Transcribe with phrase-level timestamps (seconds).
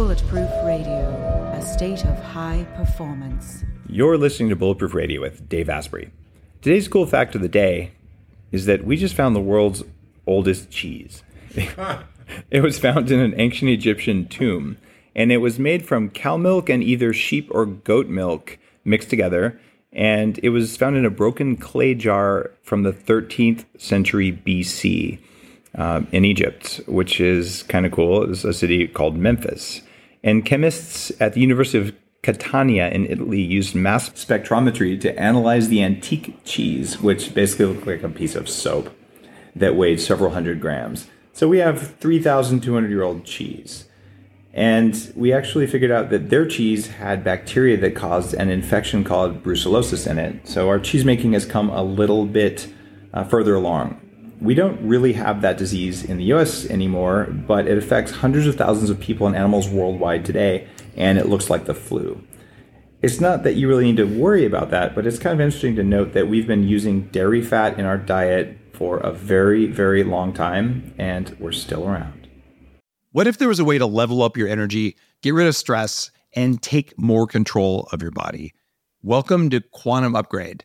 [0.00, 3.64] Bulletproof Radio, a state of high performance.
[3.86, 6.10] You're listening to Bulletproof Radio with Dave Asprey.
[6.62, 7.92] Today's cool fact of the day
[8.50, 9.82] is that we just found the world's
[10.26, 11.22] oldest cheese.
[12.50, 14.78] it was found in an ancient Egyptian tomb,
[15.14, 19.60] and it was made from cow milk and either sheep or goat milk mixed together.
[19.92, 25.18] And it was found in a broken clay jar from the 13th century BC
[25.74, 28.30] uh, in Egypt, which is kind of cool.
[28.30, 29.82] It's a city called Memphis.
[30.22, 35.82] And chemists at the University of Catania in Italy used mass spectrometry to analyze the
[35.82, 38.94] antique cheese, which basically looked like a piece of soap
[39.56, 41.06] that weighed several hundred grams.
[41.32, 43.86] So we have 3,200 year old cheese.
[44.52, 49.42] And we actually figured out that their cheese had bacteria that caused an infection called
[49.44, 50.46] brucellosis in it.
[50.48, 52.68] So our cheese making has come a little bit
[53.14, 54.00] uh, further along.
[54.40, 58.56] We don't really have that disease in the US anymore, but it affects hundreds of
[58.56, 62.24] thousands of people and animals worldwide today, and it looks like the flu.
[63.02, 65.76] It's not that you really need to worry about that, but it's kind of interesting
[65.76, 70.04] to note that we've been using dairy fat in our diet for a very, very
[70.04, 72.26] long time, and we're still around.
[73.12, 76.10] What if there was a way to level up your energy, get rid of stress,
[76.34, 78.54] and take more control of your body?
[79.02, 80.64] Welcome to Quantum Upgrade.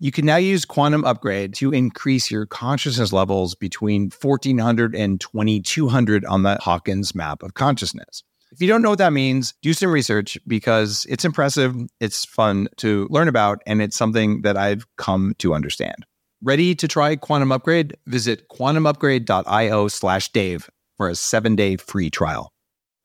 [0.00, 6.24] You can now use Quantum Upgrade to increase your consciousness levels between 1400 and 2200
[6.24, 8.22] on the Hawkins map of consciousness.
[8.52, 12.68] If you don't know what that means, do some research because it's impressive, it's fun
[12.76, 16.06] to learn about, and it's something that I've come to understand.
[16.40, 17.96] Ready to try Quantum Upgrade?
[18.06, 22.52] Visit quantumupgrade.io slash Dave for a seven day free trial.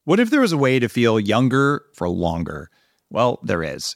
[0.04, 2.70] What if there was a way to feel younger for longer?
[3.10, 3.96] Well, there is.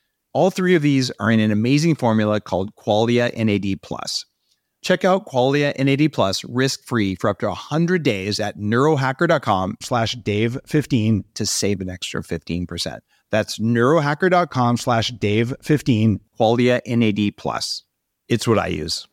[0.33, 4.25] All three of these are in an amazing formula called Qualia NAD plus.
[4.81, 11.23] Check out Qualia NAD plus risk-free for up to 100 days at neurohacker.com slash dave15
[11.35, 12.99] to save an extra 15%.
[13.29, 17.83] That's neurohacker.com slash dave15, Qualia NAD plus.
[18.27, 19.07] It's what I use.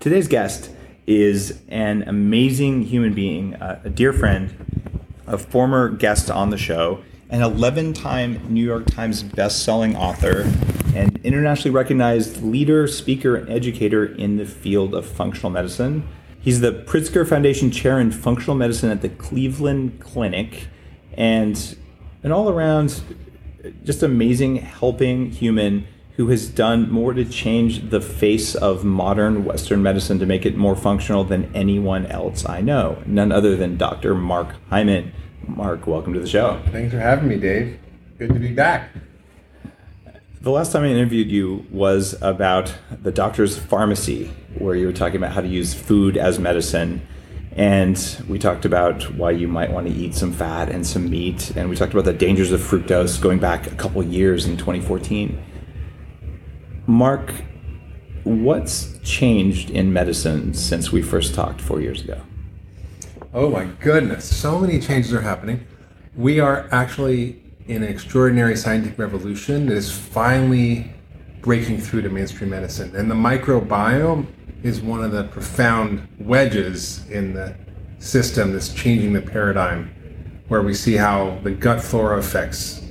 [0.00, 0.70] Today's guest
[1.06, 7.02] is an amazing human being, uh, a dear friend, a former guest on the show,
[7.32, 10.42] an 11 time New York Times best-selling author,
[10.94, 16.06] and internationally recognized leader, speaker, and educator in the field of functional medicine.
[16.38, 20.68] He's the Pritzker Foundation Chair in Functional Medicine at the Cleveland Clinic,
[21.14, 21.76] and
[22.22, 23.02] an all around
[23.82, 29.82] just amazing helping human who has done more to change the face of modern Western
[29.82, 33.02] medicine to make it more functional than anyone else I know.
[33.06, 34.14] None other than Dr.
[34.14, 35.12] Mark Hyman.
[35.46, 36.62] Mark, welcome to the show.
[36.70, 37.78] Thanks for having me, Dave.
[38.18, 38.90] Good to be back.
[40.40, 45.16] The last time I interviewed you was about the doctor's pharmacy, where you were talking
[45.16, 47.06] about how to use food as medicine.
[47.54, 51.54] And we talked about why you might want to eat some fat and some meat.
[51.54, 55.40] And we talked about the dangers of fructose going back a couple years in 2014.
[56.86, 57.32] Mark,
[58.24, 62.20] what's changed in medicine since we first talked four years ago?
[63.34, 65.66] Oh my goodness, so many changes are happening.
[66.14, 70.92] We are actually in an extraordinary scientific revolution that is finally
[71.40, 72.94] breaking through to mainstream medicine.
[72.94, 74.26] And the microbiome
[74.62, 77.56] is one of the profound wedges in the
[78.00, 79.94] system that's changing the paradigm,
[80.48, 82.82] where we see how the gut flora affects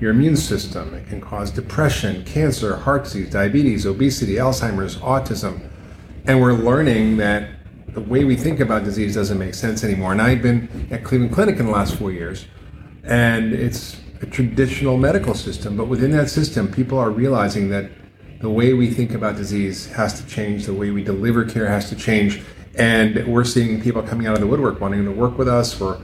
[0.00, 0.92] your immune system.
[0.94, 5.70] It can cause depression, cancer, heart disease, diabetes, obesity, Alzheimer's, autism.
[6.26, 7.48] And we're learning that
[7.94, 10.12] the way we think about disease doesn't make sense anymore.
[10.12, 12.46] And I've been at Cleveland Clinic in the last four years,
[13.04, 15.76] and it's a traditional medical system.
[15.76, 17.90] But within that system, people are realizing that
[18.40, 21.88] the way we think about disease has to change, the way we deliver care has
[21.90, 22.42] to change,
[22.76, 25.78] and we're seeing people coming out of the woodwork wanting to work with us.
[25.78, 26.00] We're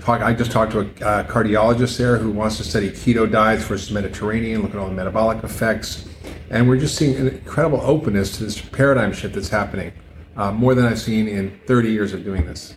[0.00, 3.64] talk, I just talked to a uh, cardiologist there who wants to study keto diets
[3.64, 6.08] versus Mediterranean, look at all the metabolic effects,
[6.50, 9.92] and we're just seeing an incredible openness to this paradigm shift that's happening,
[10.36, 12.76] uh, more than I've seen in 30 years of doing this.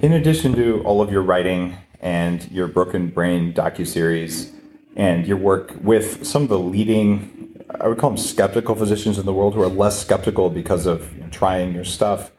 [0.00, 4.52] In addition to all of your writing and your Broken Brain docu-series
[4.96, 9.26] and your work with some of the leading, I would call them skeptical physicians in
[9.26, 12.30] the world who are less skeptical because of you know, trying your stuff.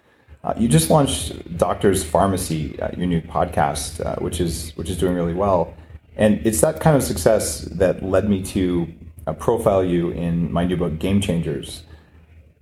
[0.43, 4.97] Uh, you just launched Doctor's Pharmacy, uh, your new podcast, uh, which is which is
[4.97, 5.73] doing really well,
[6.17, 8.87] and it's that kind of success that led me to
[9.25, 11.81] uh, profile you in my new book, Game Changers,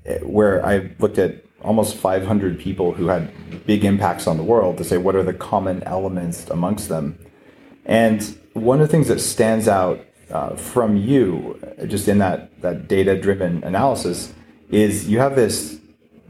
[0.05, 3.31] eh, where I looked at almost 500 people who had
[3.65, 7.17] big impacts on the world to say what are the common elements amongst them,
[7.85, 9.99] and one of the things that stands out
[10.29, 14.33] uh, from you, just in that that data driven analysis,
[14.69, 15.79] is you have this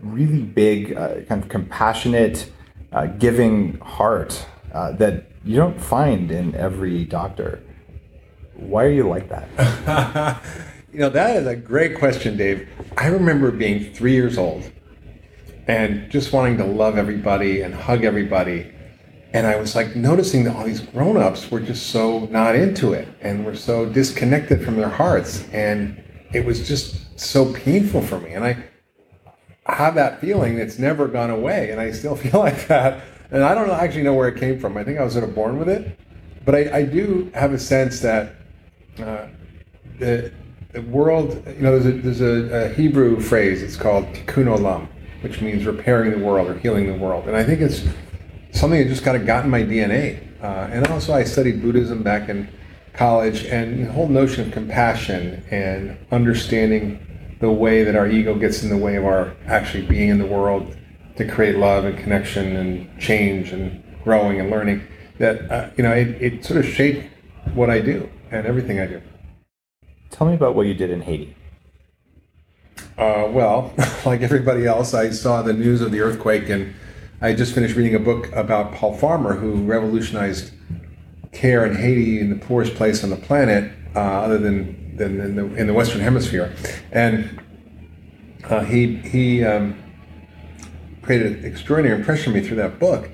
[0.02, 2.52] really big, uh, kind of compassionate,
[2.92, 7.62] uh, giving heart uh, that you don't find in every doctor.
[8.56, 10.42] Why are you like that?
[10.94, 12.68] you know, that is a great question, Dave.
[12.98, 14.70] I remember being three years old
[15.68, 18.72] and just wanting to love everybody and hug everybody.
[19.34, 22.94] And I was like noticing that all these grown ups were just so not into
[22.94, 25.48] it and were so disconnected from their hearts.
[25.52, 28.34] And it was just so painful for me.
[28.34, 28.64] And I,
[29.66, 30.56] have that feeling.
[30.56, 33.04] that's never gone away, and I still feel like that.
[33.32, 34.78] And I don't actually know where it came from.
[34.78, 35.98] I think I was sort of born with it,
[36.46, 38.36] but I, I do have a sense that
[39.00, 39.28] uh,
[40.00, 40.32] the,
[40.72, 41.42] the world.
[41.48, 43.64] You know, there's a, there's a, a Hebrew phrase.
[43.64, 44.88] It's called tikkun olam,
[45.24, 47.28] which means repairing the world or healing the world.
[47.28, 47.84] And I think it's
[48.52, 50.22] something that just kind of got in my DNA.
[50.42, 52.50] Uh, and also, I studied Buddhism back in
[52.94, 57.00] college, and the whole notion of compassion and understanding
[57.40, 60.26] the way that our ego gets in the way of our actually being in the
[60.26, 60.76] world
[61.18, 64.82] to create love and connection and change and growing and learning
[65.20, 67.06] that uh, you know it, it sort of shaped
[67.54, 69.02] what i do and everything i do
[70.10, 71.36] tell me about what you did in haiti
[72.98, 73.74] uh, well
[74.06, 76.74] like everybody else i saw the news of the earthquake and
[77.22, 80.52] i just finished reading a book about paul farmer who revolutionized
[81.32, 85.36] care in haiti in the poorest place on the planet uh, other than than in
[85.36, 86.54] the, in the Western Hemisphere,
[86.92, 87.42] and
[88.46, 89.78] uh, he he um,
[91.02, 93.10] created an extraordinary impression on me through that book.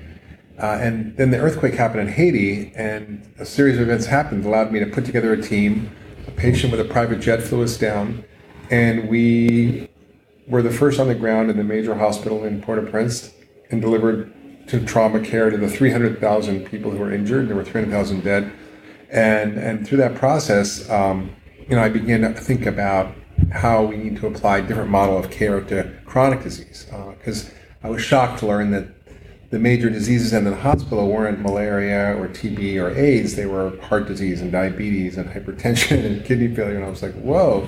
[0.58, 4.48] Uh, and then the earthquake happened in Haiti, and a series of events happened that
[4.48, 5.90] allowed me to put together a team.
[6.26, 8.24] A patient with a private jet flew us down,
[8.70, 9.88] and we
[10.46, 13.32] were the first on the ground in the major hospital in Port-au-Prince
[13.70, 14.32] and delivered
[14.68, 17.48] to trauma care to the 300,000 people who were injured.
[17.48, 18.52] There were 300,000 dead,
[19.10, 21.34] and and through that process, um,
[21.68, 23.14] you know, I began to think about
[23.52, 26.86] how we need to apply different model of care to chronic disease.
[27.18, 27.52] Because uh,
[27.82, 28.99] I was shocked to learn that
[29.50, 33.34] the major diseases in the hospital weren't malaria or TB or AIDS.
[33.34, 36.76] They were heart disease and diabetes and hypertension and kidney failure.
[36.76, 37.66] And I was like, whoa.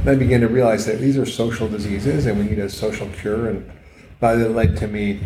[0.00, 3.08] And I began to realize that these are social diseases and we need a social
[3.10, 3.48] cure.
[3.48, 3.70] And
[4.18, 5.20] that led to me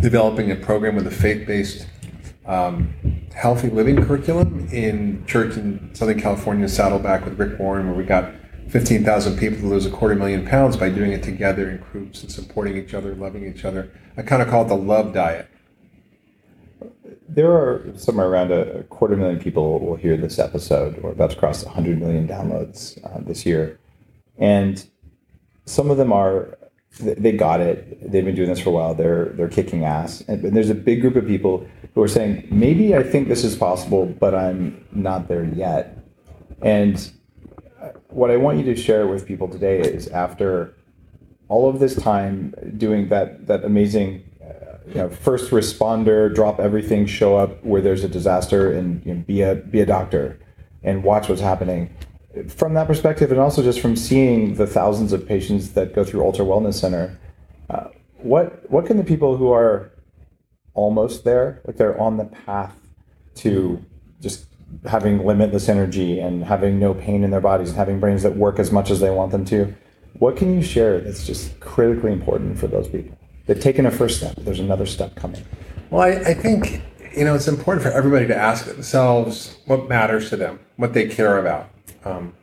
[0.00, 1.86] developing a program with a faith-based
[2.44, 2.94] um,
[3.34, 8.32] healthy living curriculum in church in Southern California, Saddleback with Rick Warren, where we got
[8.68, 12.30] 15,000 people to lose a quarter million pounds by doing it together in groups and
[12.30, 13.90] supporting each other, loving each other.
[14.16, 15.48] I kind of call it the love diet.
[17.26, 21.02] There are somewhere around a quarter million people will hear this episode.
[21.02, 23.78] We're about to cross 100 million downloads uh, this year.
[24.36, 24.86] And
[25.64, 26.58] some of them are
[27.00, 28.10] they got it.
[28.10, 28.94] They've been doing this for a while.
[28.94, 30.22] They're they're kicking ass.
[30.22, 33.56] And there's a big group of people who are saying, maybe I think this is
[33.56, 35.98] possible, but I'm not there yet.
[36.62, 37.12] And
[38.08, 40.74] what I want you to share with people today is after
[41.48, 47.06] all of this time doing that that amazing uh, you know, first responder, drop everything,
[47.06, 50.38] show up where there's a disaster, and you know, be a be a doctor,
[50.82, 51.94] and watch what's happening.
[52.48, 56.20] From that perspective, and also just from seeing the thousands of patients that go through
[56.20, 57.18] UltraWellness Center,
[57.70, 59.90] uh, what what can the people who are
[60.74, 62.76] almost there, like they're on the path
[63.34, 63.84] to
[64.86, 68.58] having limitless energy and having no pain in their bodies and having brains that work
[68.58, 69.74] as much as they want them to,
[70.18, 73.16] what can you share that's just critically important for those people?
[73.46, 74.36] They've taken a first step.
[74.36, 75.44] There's another step coming.
[75.90, 76.82] Well, I, I think
[77.16, 81.08] you know it's important for everybody to ask themselves what matters to them, what they
[81.08, 81.70] care about
[82.04, 82.34] um,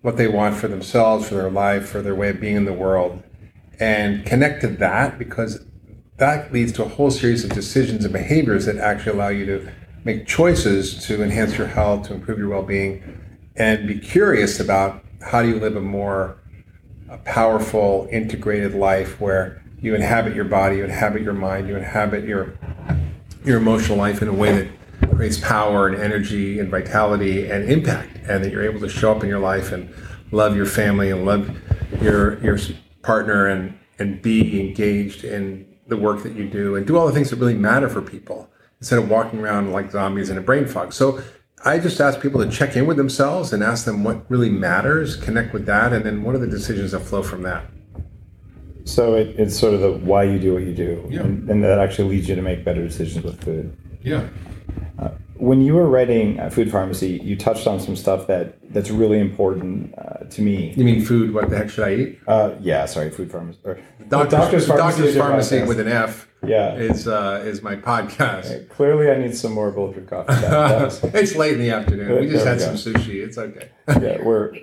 [0.00, 2.72] what they want for themselves, for their life, for their way of being in the
[2.72, 3.22] world,
[3.78, 5.64] and connect to that because
[6.18, 9.72] that leads to a whole series of decisions and behaviors that actually allow you to
[10.04, 13.20] make choices to enhance your health, to improve your well-being,
[13.56, 16.38] and be curious about how do you live a more
[17.08, 22.24] a powerful, integrated life where you inhabit your body, you inhabit your mind, you inhabit
[22.24, 22.54] your
[23.44, 28.16] your emotional life in a way that creates power and energy and vitality and impact,
[28.28, 29.92] and that you're able to show up in your life and
[30.30, 31.50] love your family and love
[32.00, 32.58] your your
[33.02, 37.12] partner and and be engaged in the work that you do and do all the
[37.12, 38.48] things that really matter for people
[38.82, 40.92] instead of walking around like zombies in a brain fog.
[40.92, 41.22] So
[41.64, 45.14] I just ask people to check in with themselves and ask them what really matters,
[45.14, 47.64] connect with that, and then what are the decisions that flow from that.
[48.84, 51.20] So it, it's sort of the why you do what you do, Yeah.
[51.20, 53.76] and, and that actually leads you to make better decisions with food.
[54.02, 54.26] Yeah.
[55.36, 59.20] When you were writing uh, Food Pharmacy, you touched on some stuff that that's really
[59.20, 60.72] important uh, to me.
[60.76, 61.34] You mean food?
[61.34, 62.20] What the heck should I eat?
[62.26, 63.58] Uh, yeah, sorry, Food Pharmacy.
[63.64, 66.28] Or, Doctor's, Doctor's, is your Pharmacy with an F.
[66.44, 66.74] Yeah.
[66.74, 68.68] is uh, is my podcast.
[68.68, 70.34] Clearly, I need some more bulletproof coffee.
[70.34, 72.20] That- was- it's late in the afternoon.
[72.20, 73.24] We just There had we some sushi.
[73.24, 73.68] It's okay.
[73.88, 74.54] yeah, we're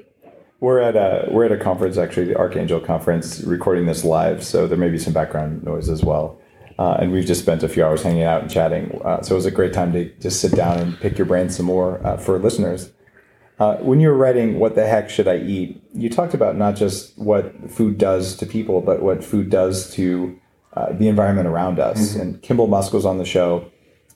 [0.60, 4.44] we're at a we're at a conference actually, the Archangel conference, recording this live.
[4.44, 6.38] So there may be some background noise as well.
[6.78, 9.02] Uh, and we've just spent a few hours hanging out and chatting.
[9.04, 11.50] Uh, so it was a great time to just sit down and pick your brain
[11.50, 12.92] some more uh, for listeners.
[13.60, 16.76] Uh, when you were writing "What the heck should I eat," you talked about not
[16.78, 20.40] just what food does to people, but what food does to
[20.74, 22.16] uh, the environment around us.
[22.16, 23.70] And Kimball Musk was on the show,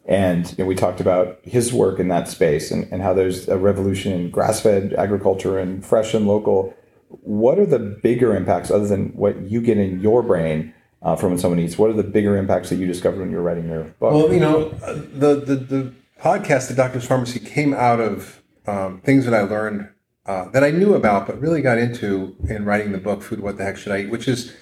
[0.06, 3.48] and you know, we talked about his work in that space and, and how there's
[3.48, 6.74] a revolution in grass-fed agriculture and fresh and local.
[7.08, 11.30] What are the bigger impacts other than what you get in your brain uh, from
[11.30, 11.78] when someone eats?
[11.78, 14.14] What are the bigger impacts that you discovered when you were writing your book?
[14.14, 19.26] Well, you know, the the, the podcast, the Doctor's Pharmacy, came out of um, things
[19.26, 19.90] that I learned
[20.26, 23.58] uh, that I knew about, but really got into in writing the book, "Food: What
[23.58, 24.54] the Heck Should I Eat?" Which is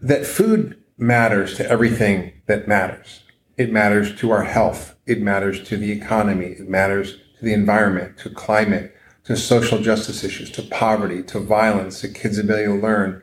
[0.00, 3.22] that food matters to everything that matters.
[3.56, 4.96] It matters to our health.
[5.06, 6.46] It matters to the economy.
[6.46, 12.00] It matters to the environment, to climate, to social justice issues, to poverty, to violence,
[12.00, 13.22] to kids' ability to learn,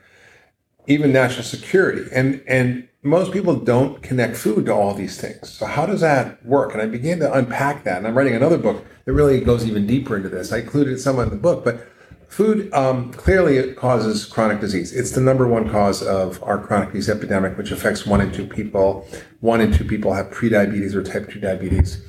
[0.87, 2.09] even national security.
[2.13, 5.49] And and most people don't connect food to all these things.
[5.49, 6.73] So how does that work?
[6.73, 7.97] And I began to unpack that.
[7.97, 10.51] And I'm writing another book that really goes even deeper into this.
[10.51, 11.87] I included some in the book, but
[12.27, 14.93] food um, clearly it causes chronic disease.
[14.93, 18.45] It's the number one cause of our chronic disease epidemic, which affects one in two
[18.45, 19.07] people.
[19.39, 22.03] One in two people have prediabetes or type 2 diabetes.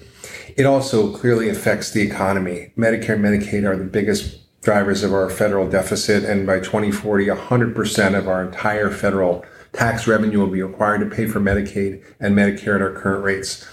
[0.56, 2.72] It also clearly affects the economy.
[2.76, 8.18] Medicare and Medicaid are the biggest drivers of our federal deficit, and by 2040, 100%
[8.18, 12.74] of our entire federal tax revenue will be required to pay for Medicaid and Medicare
[12.74, 13.66] at our current rates.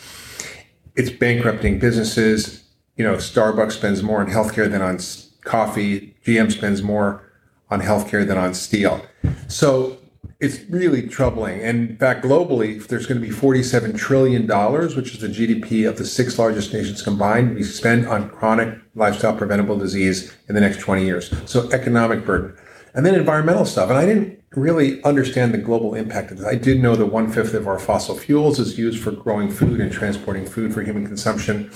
[0.96, 2.64] It's bankrupting businesses.
[2.96, 5.00] You know, Starbucks spends more on healthcare than on
[5.44, 6.14] coffee.
[6.25, 7.24] GM spends more
[7.70, 9.05] on healthcare than on steel.
[9.48, 9.98] So
[10.39, 11.62] it's really troubling.
[11.62, 14.48] And in fact, globally, there's going to be $47 trillion,
[14.96, 19.36] which is the GDP of the six largest nations combined, we spend on chronic lifestyle
[19.36, 21.34] preventable disease in the next 20 years.
[21.50, 22.55] So economic burden.
[22.94, 23.89] And then environmental stuff.
[23.89, 26.48] And I didn't really understand the global impact of this.
[26.48, 29.82] I did know that one fifth of our fossil fuels is used for growing food
[29.82, 31.72] and transporting food for human consumption.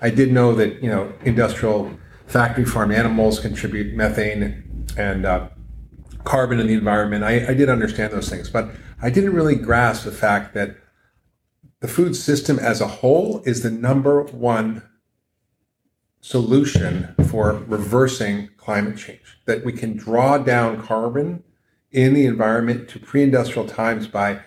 [0.00, 1.92] I did know that, you know, industrial
[2.32, 5.48] factory farm animals contribute methane and uh,
[6.24, 7.22] carbon in the environment.
[7.22, 8.70] I, I did understand those things, but
[9.02, 10.76] I didn't really grasp the fact that
[11.80, 14.82] the food system as a whole is the number one
[16.20, 19.38] solution for reversing climate change.
[19.44, 21.42] That we can draw down carbon
[21.90, 24.40] in the environment to pre industrial times by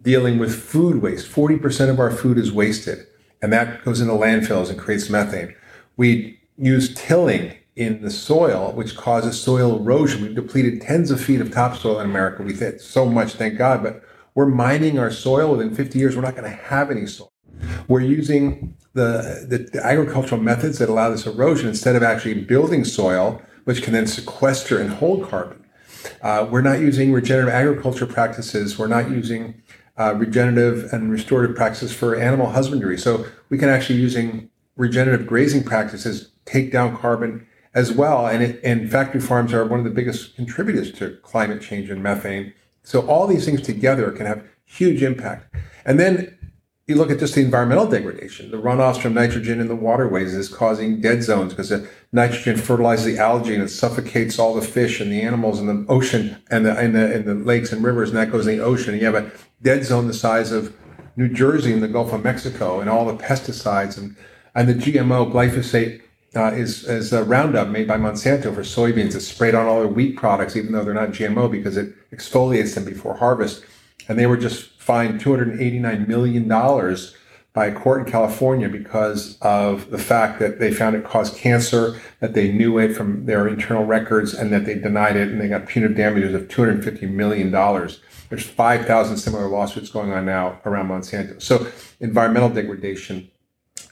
[0.00, 1.30] dealing with food waste.
[1.30, 3.06] 40% of our food is wasted,
[3.42, 5.54] and that goes into landfills and creates methane.
[5.96, 10.22] We use tilling in the soil, which causes soil erosion.
[10.22, 12.42] We've depleted tens of feet of topsoil in America.
[12.42, 14.02] We've hit so much, thank God, but
[14.34, 15.52] we're mining our soil.
[15.52, 17.32] Within 50 years, we're not going to have any soil.
[17.88, 22.84] We're using the, the, the agricultural methods that allow this erosion instead of actually building
[22.84, 25.64] soil, which can then sequester and hold carbon.
[26.20, 28.78] Uh, we're not using regenerative agriculture practices.
[28.78, 29.62] We're not using
[29.98, 32.98] uh, regenerative and restorative practices for animal husbandry.
[32.98, 34.50] So we can actually using
[34.82, 38.26] regenerative grazing practices take down carbon as well.
[38.26, 42.02] And, it, and factory farms are one of the biggest contributors to climate change and
[42.02, 42.52] methane.
[42.82, 45.54] So all these things together can have huge impact.
[45.84, 46.36] And then
[46.88, 48.50] you look at just the environmental degradation.
[48.50, 53.04] The runoffs from nitrogen in the waterways is causing dead zones because the nitrogen fertilizes
[53.04, 56.66] the algae and it suffocates all the fish and the animals in the ocean and
[56.66, 58.94] the in the, in the lakes and rivers, and that goes in the ocean.
[58.94, 59.30] And you have a
[59.62, 60.74] dead zone the size of
[61.14, 64.16] New Jersey and the Gulf of Mexico, and all the pesticides and
[64.54, 66.02] and the GMO glyphosate
[66.34, 69.14] uh, is is a Roundup made by Monsanto for soybeans.
[69.14, 72.74] It's sprayed on all their wheat products, even though they're not GMO, because it exfoliates
[72.74, 73.64] them before harvest.
[74.08, 77.14] And they were just fined two hundred eighty nine million dollars
[77.52, 82.00] by a court in California because of the fact that they found it caused cancer,
[82.20, 85.48] that they knew it from their internal records, and that they denied it, and they
[85.48, 88.00] got punitive damages of two hundred fifty million dollars.
[88.30, 91.42] There's 5,000 similar lawsuits going on now around Monsanto.
[91.42, 91.66] So
[92.00, 93.30] environmental degradation,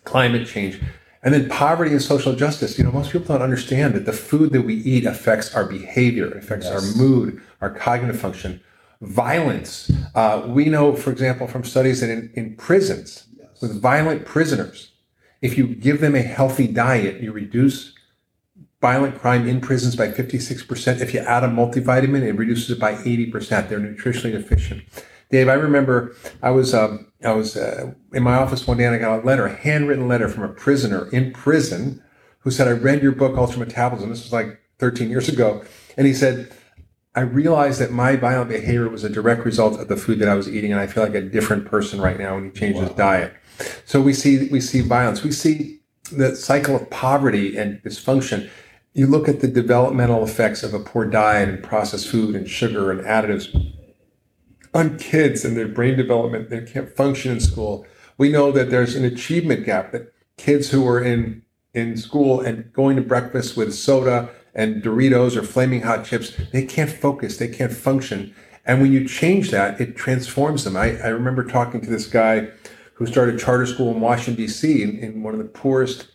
[0.05, 0.81] climate change,
[1.23, 2.79] and then poverty and social justice.
[2.79, 6.31] You know, most people don't understand that the food that we eat affects our behavior,
[6.33, 6.75] affects yes.
[6.75, 8.61] our mood, our cognitive function.
[9.01, 9.91] Violence.
[10.15, 13.49] Uh, we know, for example, from studies that in, in prisons yes.
[13.63, 14.93] with violent prisoners,
[15.41, 17.95] if you give them a healthy diet, you reduce
[18.81, 21.01] violent crime in prisons by 56%.
[21.01, 23.69] If you add a multivitamin, it reduces it by 80%.
[23.69, 24.83] They're nutritionally deficient.
[25.31, 28.95] Dave, I remember I was um, I was uh, in my office one day and
[28.95, 32.03] I got a letter, a handwritten letter from a prisoner in prison
[32.41, 35.63] who said, "I read your book, Ultra Metabolism." This was like 13 years ago,
[35.97, 36.51] and he said,
[37.15, 40.35] "I realized that my violent behavior was a direct result of the food that I
[40.35, 42.87] was eating, and I feel like a different person right now when he changed wow.
[42.87, 43.35] his diet."
[43.85, 45.81] So we see we see violence, we see
[46.13, 48.49] the cycle of poverty and dysfunction
[48.93, 52.91] you look at the developmental effects of a poor diet and processed food and sugar
[52.91, 53.55] and additives
[54.73, 56.51] on kids and their brain development.
[56.51, 57.87] They can't function in school.
[58.19, 62.73] We know that there's an achievement gap that kids who are in in school and
[62.73, 67.49] going to breakfast with soda and Doritos or flaming hot chips, they can't focus, they
[67.49, 68.35] can't function.
[68.67, 70.77] And when you change that, it transforms them.
[70.77, 72.49] I, I remember talking to this guy
[72.95, 76.09] who started charter school in Washington, D.C., in, in one of the poorest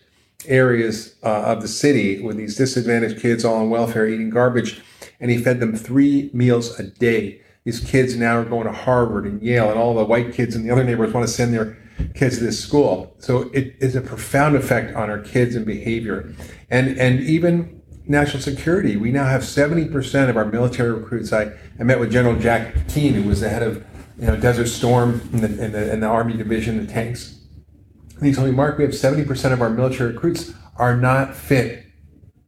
[0.46, 4.82] areas uh, of the city with these disadvantaged kids all on welfare eating garbage.
[5.20, 7.42] And he fed them three meals a day.
[7.66, 10.64] These kids now are going to Harvard and Yale, and all the white kids in
[10.64, 11.78] the other neighborhoods want to send their
[12.14, 13.16] kids to this school.
[13.20, 16.34] So it is a profound effect on our kids and behavior.
[16.70, 21.34] And, and even national security, we now have 70% of our military recruits.
[21.34, 23.84] I, I met with General Jack Keane, who was the head of
[24.20, 27.36] you know, Desert Storm in the, in the, the Army Division, the tanks
[28.18, 31.86] and he told me, Mark, we have 70% of our military recruits are not fit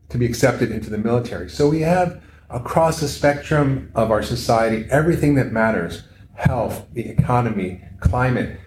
[0.10, 1.50] to be accepted into the military.
[1.50, 6.04] So we have across the spectrum of our society everything that matters
[6.36, 8.60] health, the economy, climate,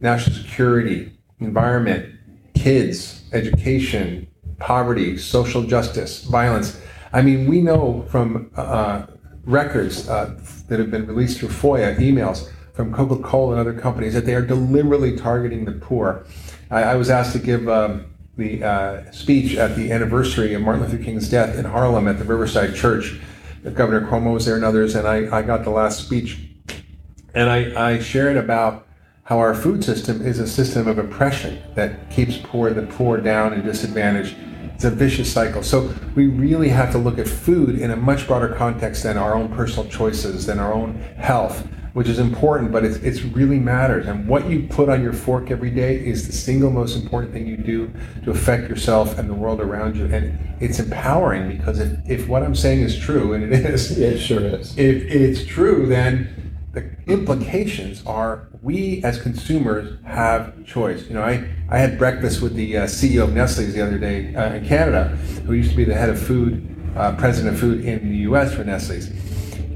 [0.00, 2.14] national security, environment,
[2.54, 4.26] kids, education,
[4.58, 6.78] poverty, social justice, violence.
[7.12, 9.06] I mean, we know from uh,
[9.44, 14.14] records uh, that have been released through FOIA, emails, from Coca Cola and other companies
[14.14, 16.24] that they are deliberately targeting the poor.
[16.70, 18.06] I, I was asked to give um,
[18.38, 22.24] the uh, speech at the anniversary of Martin Luther King's death in Harlem at the
[22.24, 23.20] Riverside Church.
[23.74, 26.38] Governor Cuomo was there and others, and I, I got the last speech.
[27.34, 28.86] And I, I shared about
[29.24, 33.52] how our food system is a system of oppression that keeps poor the poor down
[33.52, 34.36] and disadvantaged.
[34.72, 35.64] It's a vicious cycle.
[35.64, 39.34] So we really have to look at food in a much broader context than our
[39.34, 41.66] own personal choices, than our own health,
[41.98, 44.06] which is important, but it's, it's really matters.
[44.06, 47.48] And what you put on your fork every day is the single most important thing
[47.48, 50.04] you do to affect yourself and the world around you.
[50.04, 54.18] And it's empowering because if, if what I'm saying is true, and it is, it
[54.18, 54.78] sure is.
[54.78, 61.04] If it's true, then the implications are we as consumers have choice.
[61.08, 64.32] You know, I, I had breakfast with the uh, CEO of Nestle's the other day
[64.36, 65.08] uh, in Canada,
[65.46, 66.64] who used to be the head of food,
[66.96, 68.54] uh, president of food in the U.S.
[68.54, 69.10] for Nestle's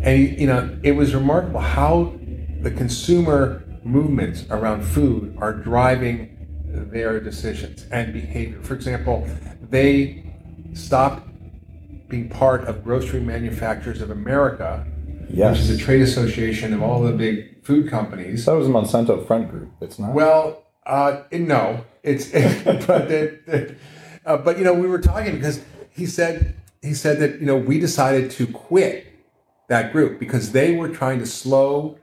[0.03, 2.13] and you know, it was remarkable how
[2.61, 6.29] the consumer movements around food are driving
[6.67, 8.61] their decisions and behavior.
[8.63, 9.27] For example,
[9.61, 10.25] they
[10.75, 11.29] stopped
[12.09, 14.87] being part of Grocery Manufacturers of America,
[15.29, 15.57] yes.
[15.57, 18.45] which is a trade association of all the big food companies.
[18.47, 19.71] That was a Monsanto front group.
[19.81, 20.13] It's not.
[20.13, 22.31] Well, uh, no, it's
[22.87, 23.79] but it,
[24.27, 27.57] uh, but you know we were talking because he said he said that you know
[27.57, 29.12] we decided to quit
[29.73, 31.97] that group because they were trying to slow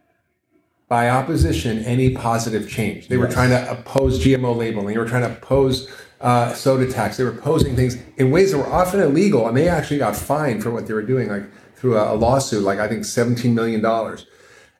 [0.88, 3.08] by opposition any positive change.
[3.08, 3.28] They yes.
[3.28, 4.88] were trying to oppose GMO labeling.
[4.96, 5.88] They were trying to oppose
[6.20, 7.18] uh, soda tax.
[7.18, 10.64] They were opposing things in ways that were often illegal, and they actually got fined
[10.64, 11.44] for what they were doing, like
[11.76, 14.26] through a, a lawsuit, like I think seventeen million dollars.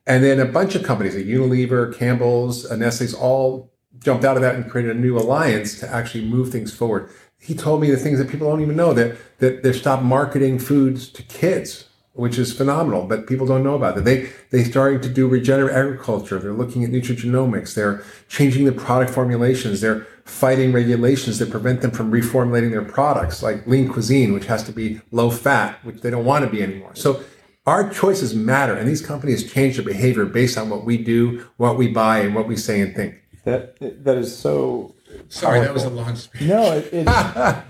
[0.08, 4.56] And then a bunch of companies, like Unilever, Campbell's, Nestle's, all jumped out of that
[4.56, 7.12] and created a new alliance to actually move things forward.
[7.38, 10.58] He told me the things that people don't even know that that they stopped marketing
[10.58, 14.04] foods to kids which is phenomenal, but people don't know about it.
[14.04, 16.40] They they starting to do regenerative agriculture.
[16.40, 17.74] They're looking at nutrigenomics.
[17.74, 19.82] They're changing the product formulations.
[19.82, 24.64] They're fighting regulations that prevent them from reformulating their products, like lean cuisine, which has
[24.64, 26.96] to be low fat, which they don't want to be anymore.
[26.96, 27.24] So
[27.66, 31.78] our choices matter, and these companies change their behavior based on what we do, what
[31.78, 33.16] we buy, and what we say and think.
[33.46, 34.96] That that is so
[35.30, 36.42] Sorry, that was a long speech.
[36.42, 37.06] No, it, it,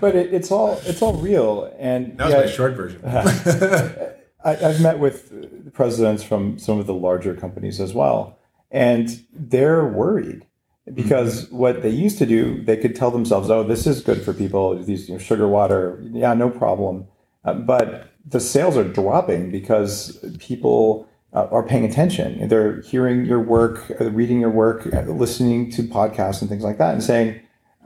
[0.00, 3.00] but it, it's all it's all real, and that was yeah, my short version.
[4.44, 8.38] I, have met with presidents from some of the larger companies as well,
[8.70, 10.46] and they're worried
[10.92, 11.56] because mm-hmm.
[11.56, 14.82] what they used to do, they could tell themselves, "Oh, this is good for people.
[14.82, 17.06] These you know, sugar water, yeah, no problem."
[17.44, 22.48] Uh, but the sales are dropping because people uh, are paying attention.
[22.48, 26.78] They're hearing your work, uh, reading your work, uh, listening to podcasts and things like
[26.78, 27.40] that, and saying,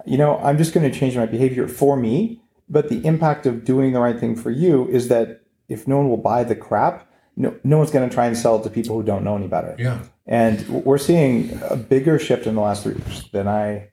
[0.07, 2.40] you know, I'm just going to change my behavior for me.
[2.69, 6.09] But the impact of doing the right thing for you is that if no one
[6.09, 8.96] will buy the crap, no, no one's going to try and sell it to people
[8.96, 9.74] who don't know any better.
[9.79, 10.00] Yeah.
[10.27, 13.88] And we're seeing a bigger shift in the last three years than I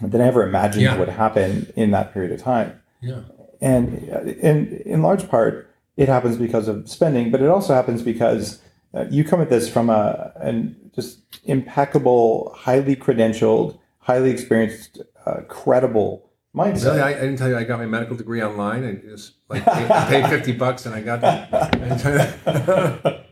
[0.00, 0.98] than I ever imagined Yeah.
[0.98, 2.80] would happen in that period of time.
[3.00, 3.20] Yeah.
[3.60, 4.08] And
[4.42, 8.60] and in large part, it happens because of spending, but it also happens because
[8.94, 15.40] uh, you come at this from a an just impeccable, highly credentialed, highly experienced, uh,
[15.48, 16.84] credible mindset.
[16.86, 19.64] Really, I, I didn't tell you I got my medical degree online and just like
[19.64, 21.20] paid, paid fifty bucks and I got.
[21.20, 23.22] The,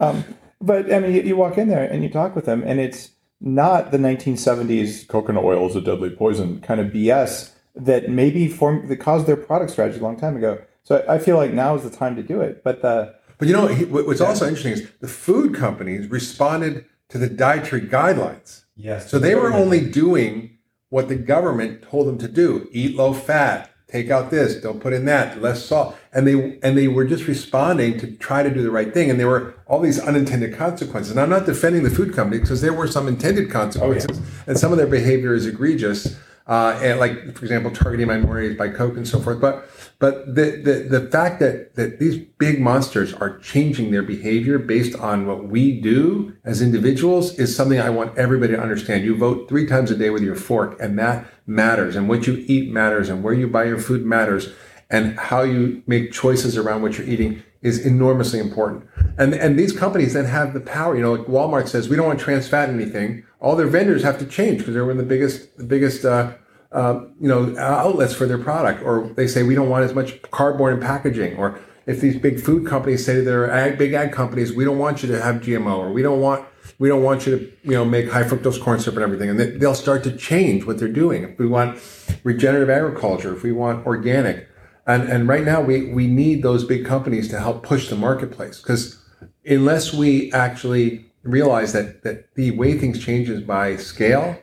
[0.00, 0.24] Um,
[0.60, 3.10] but I mean, you, you walk in there and you talk with them, and it's
[3.40, 8.88] not the 1970s coconut oil is a deadly poison kind of BS that maybe formed
[8.88, 10.60] that caused their product strategy a long time ago.
[10.82, 12.64] So I I feel like now is the time to do it.
[12.64, 16.84] But the but you know he- what- what's also interesting is the food companies responded
[17.10, 18.62] to the dietary guidelines.
[18.74, 20.58] yes, So they were only doing
[20.92, 24.92] what the government told them to do: eat low fat, take out this, don't put
[24.92, 28.62] in that, less salt, and they and they were just responding to try to do
[28.62, 29.08] the right thing.
[29.08, 31.12] And there were all these unintended consequences.
[31.12, 34.58] And I'm not defending the food company because there were some intended consequences, oh, and
[34.58, 36.14] some of their behavior is egregious.
[36.46, 39.40] Uh, and like, for example, targeting minorities by Coke and so forth.
[39.40, 44.58] But but the, the the fact that that these big monsters are changing their behavior
[44.58, 49.04] based on what we do as individuals is something I want everybody to understand.
[49.04, 51.94] You vote three times a day with your fork, and that matters.
[51.94, 54.48] And what you eat matters, and where you buy your food matters,
[54.90, 58.86] and how you make choices around what you're eating is enormously important.
[59.18, 60.96] And and these companies then have the power.
[60.96, 63.24] You know, like Walmart says, we don't want trans fat in anything.
[63.40, 66.04] All their vendors have to change because they're one of the biggest the biggest.
[66.04, 66.34] Uh,
[66.72, 70.22] uh, you know, outlets for their product, or they say we don't want as much
[70.30, 74.12] cardboard and packaging, or if these big food companies say to their ag, big ag
[74.12, 76.46] companies, we don't want you to have GMO, or we don't want
[76.78, 79.38] we don't want you to you know make high fructose corn syrup and everything, and
[79.38, 81.24] they, they'll start to change what they're doing.
[81.24, 81.78] If we want
[82.24, 84.48] regenerative agriculture, if we want organic,
[84.86, 88.60] and and right now we we need those big companies to help push the marketplace
[88.60, 89.02] because
[89.44, 94.38] unless we actually realize that that the way things changes by scale,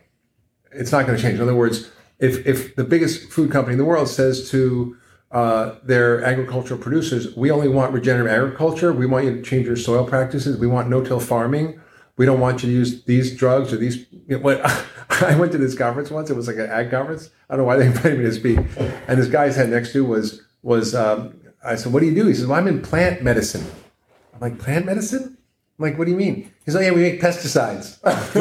[0.72, 1.36] it's not going to change.
[1.36, 4.96] In other words, if if the biggest food company in the world says to
[5.32, 8.92] uh, their agricultural producers, we only want regenerative agriculture.
[8.92, 10.58] We want you to change your soil practices.
[10.58, 11.80] We want no-till farming.
[12.20, 14.06] We don't want you to use these drugs or these.
[14.12, 14.60] You know, what
[15.24, 16.30] I went to this conference once.
[16.30, 17.30] It was like an ag conference.
[17.50, 18.58] I don't know why they invited me to speak.
[19.08, 20.94] And this guy I sat next to was was.
[20.94, 23.66] Um, I said, "What do you do?" He says, "Well, I'm in plant medicine."
[24.34, 25.38] I'm like, "Plant medicine?"
[25.80, 28.36] I'm like, "What do you mean?" He's like, "Yeah, we make pesticides." that's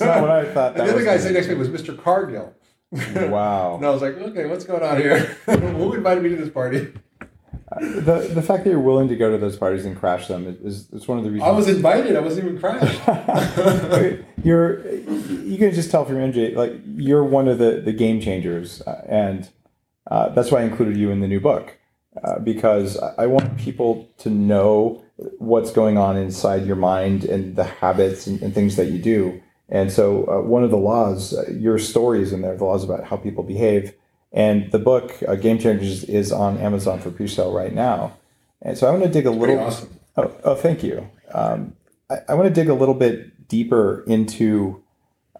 [0.00, 0.78] not what I thought.
[0.78, 1.94] And the other guy sitting next to me was Mr.
[2.02, 2.54] Cargill.
[2.90, 3.76] Wow.
[3.76, 5.18] And I was like, okay, what's going on here?
[5.44, 6.94] Who invited me to this party?
[7.80, 10.88] The the fact that you're willing to go to those parties and crash them is,
[10.92, 11.48] is one of the reasons.
[11.48, 12.16] I was invited.
[12.16, 13.00] I wasn't even crashed.
[14.46, 14.86] you're
[15.46, 18.80] you can just tell from your energy like you're one of the the game changers
[18.82, 19.50] uh, and
[20.10, 21.76] uh, that's why i included you in the new book
[22.22, 25.04] uh, because I want people to know
[25.38, 29.42] what's going on inside your mind and the habits and, and things that you do
[29.68, 33.04] and so uh, one of the laws uh, your stories in there the laws about
[33.04, 33.94] how people behave
[34.32, 38.16] and the book uh, game changers is on amazon for pre-sale right now
[38.62, 39.98] and so i want to dig a little awesome.
[40.16, 41.74] oh, oh thank you um,
[42.10, 44.82] I, I want to dig a little bit deeper into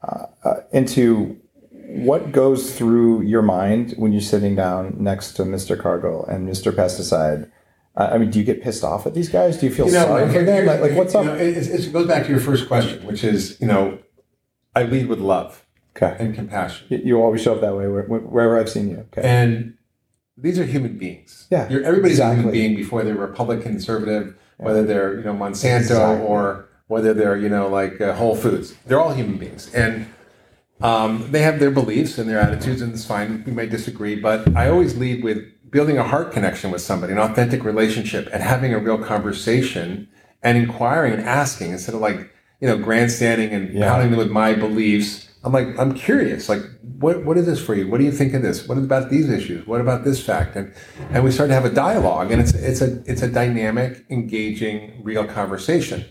[0.02, 1.40] uh, uh, into
[1.72, 5.78] what goes through your mind when you're sitting down next to Mr.
[5.78, 6.72] Cargill and Mr.
[6.72, 7.50] Pesticide.
[7.96, 9.56] Uh, I mean, do you get pissed off at these guys?
[9.56, 10.66] Do you feel You know, sorry for them?
[10.66, 11.24] Like, like what's up?
[11.24, 13.98] know, it, it goes back to your first question, which is, you know,
[14.74, 15.65] I lead with love
[15.96, 16.86] okay, and compassion.
[17.04, 18.98] you, always show up that way where, wherever I've seen you.
[19.12, 19.74] Okay, And
[20.36, 21.46] these are human beings.
[21.50, 25.78] Yeah, You're, everybody's a human being before they're Republican, conservative, whether they're, you know, Monsanto
[25.78, 26.26] Exactly.
[26.26, 28.74] or whether they're, you know, like uh, Whole Foods.
[28.86, 29.72] They're all human beings.
[29.74, 30.06] And
[30.80, 33.42] um, they have their beliefs and their attitudes, and it's fine.
[33.46, 37.18] We may disagree, but I always lead with building a heart connection with somebody, an
[37.18, 40.08] authentic relationship, and having a real conversation
[40.42, 42.30] and inquiring and asking instead of like,
[42.60, 43.88] you know, grandstanding and Yeah.
[43.88, 45.28] pounding them with my beliefs.
[45.46, 46.48] I'm like, I'm curious.
[46.48, 46.62] Like,
[46.98, 47.88] what what is this for you?
[47.88, 48.68] What do you think of this?
[48.68, 49.66] What about these issues?
[49.66, 50.56] What about this fact?
[50.56, 50.74] And
[51.10, 55.00] and we start to have a dialogue, and it's it's a it's a dynamic, engaging,
[55.02, 56.04] real conversation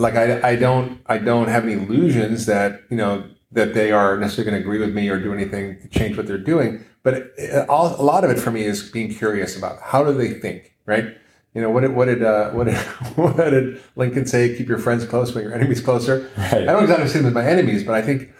[0.00, 4.16] like I, I don't I don't have any illusions that you know that they are
[4.16, 6.84] necessarily going to agree with me or do anything to change what they're doing.
[7.02, 10.12] But it, all, a lot of it for me is being curious about how do
[10.12, 11.16] they think, right?
[11.54, 12.76] You know what did what did uh, what did
[13.16, 14.56] what did Lincoln say?
[14.56, 16.30] Keep your friends close, but your enemies closer.
[16.36, 16.62] Right.
[16.68, 18.30] I don't exactly see them as my enemies, but I think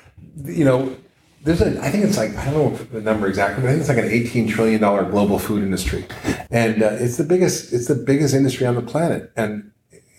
[0.45, 0.97] you know
[1.43, 3.81] there's a, I think it's like, I don't know the number exactly, but I think
[3.81, 6.05] it's like an $18 trillion global food industry.
[6.51, 9.33] And uh, it's the biggest, it's the biggest industry on the planet.
[9.37, 9.71] And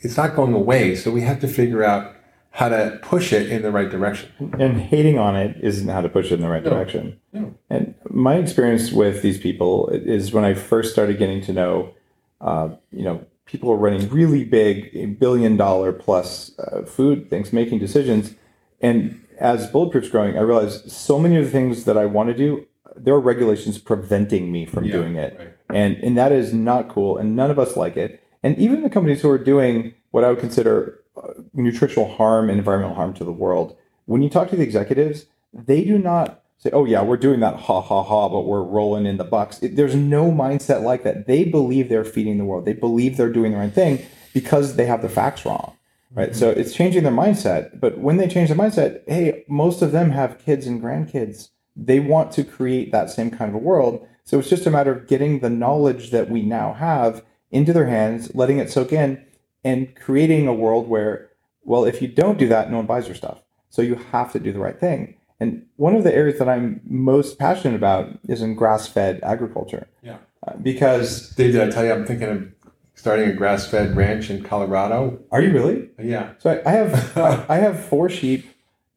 [0.01, 0.95] it's not going away.
[0.95, 2.15] So we have to figure out
[2.49, 4.31] how to push it in the right direction.
[4.59, 6.71] And hating on it isn't how to push it in the right No.
[6.71, 7.19] direction.
[7.33, 7.53] No.
[7.69, 11.93] And my experience with these people is when I first started getting to know,
[12.41, 17.77] uh, you know, people are running really big, billion dollar plus uh, food things, making
[17.77, 18.33] decisions.
[18.81, 22.35] And as Bulletproof's growing, I realized so many of the things that I want to
[22.35, 25.35] do, there are regulations preventing me from Yeah, doing it.
[25.37, 25.53] right.
[25.75, 27.17] And, and that is not cool.
[27.17, 28.21] And none of us like it.
[28.43, 32.57] And even the companies who are doing what I would consider uh, nutritional harm and
[32.59, 33.75] environmental harm to the world,
[34.05, 37.55] when you talk to the executives, they do not say, "Oh yeah, we're doing that,
[37.55, 39.61] ha ha ha," but we're rolling in the bucks.
[39.61, 41.27] It, there's no mindset like that.
[41.27, 42.65] They believe they're feeding the world.
[42.65, 45.73] They believe they're doing the right thing because they have the facts wrong,
[46.13, 46.35] right?
[46.35, 47.79] So it's changing their mindset.
[47.79, 51.49] But when they change their mindset, hey, most of them have kids and grandkids.
[51.75, 54.05] They want to create that same kind of a world.
[54.23, 57.87] So it's just a matter of getting the knowledge that we now have into their
[57.87, 59.23] hands, letting it soak in,
[59.63, 61.31] and creating a world where,
[61.63, 63.39] well, if you don't do that, no one buys your stuff.
[63.69, 65.15] So you have to do the right thing.
[65.39, 69.87] And one of the areas that I'm most passionate about is in grass fed agriculture.
[70.03, 70.17] Yeah.
[70.47, 72.60] Uh, because, Dave, did I tell you I'm thinking of
[73.01, 75.19] starting a grass fed ranch in Colorado?
[75.31, 75.89] are you really?
[75.99, 76.33] Yeah.
[76.37, 77.17] So I, I have
[77.49, 78.45] I, I have four sheep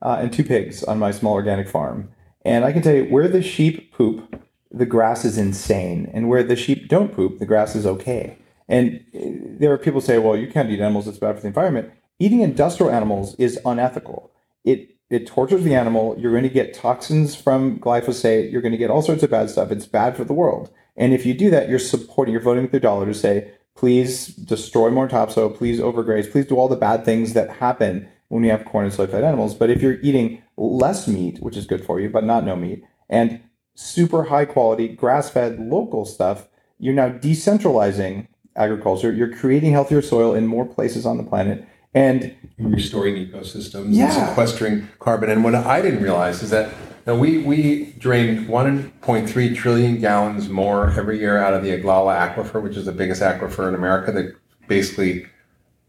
[0.03, 2.11] uh, and two pigs on my small organic farm,
[2.45, 6.43] and I can tell you where the sheep poop, the grass is insane, and where
[6.43, 8.37] the sheep don't poop, the grass is okay.
[8.69, 9.21] And uh,
[9.59, 11.91] there are people who say, well, you can't eat animals; it's bad for the environment.
[12.19, 14.31] Eating industrial animals is unethical.
[14.65, 16.15] It it tortures the animal.
[16.19, 18.53] You're going to get toxins from glyphosate.
[18.53, 19.71] You're going to get all sorts of bad stuff.
[19.71, 20.71] It's bad for the world.
[20.95, 22.33] And if you do that, you're supporting.
[22.33, 25.51] You're voting with your dollar to say, please destroy more topsoil.
[25.51, 26.31] Please overgraze.
[26.31, 29.25] Please do all the bad things that happen when you have corn and soy fed
[29.25, 29.55] animals.
[29.55, 32.85] But if you're eating less meat, which is good for you, but not no meat,
[33.09, 33.41] and
[33.75, 39.13] super high quality grass fed local stuff, you're now decentralizing agriculture.
[39.13, 41.67] You're creating healthier soil in more places on the planet.
[41.93, 44.07] And restoring ecosystems Yeah.
[44.07, 45.31] and sequestering carbon.
[45.31, 46.71] And what I didn't realize is that
[47.07, 52.63] know, we, we drain 1.3 trillion gallons more every year out of the Ogallala Aquifer,
[52.63, 54.35] which is the biggest aquifer in America that
[54.69, 55.27] basically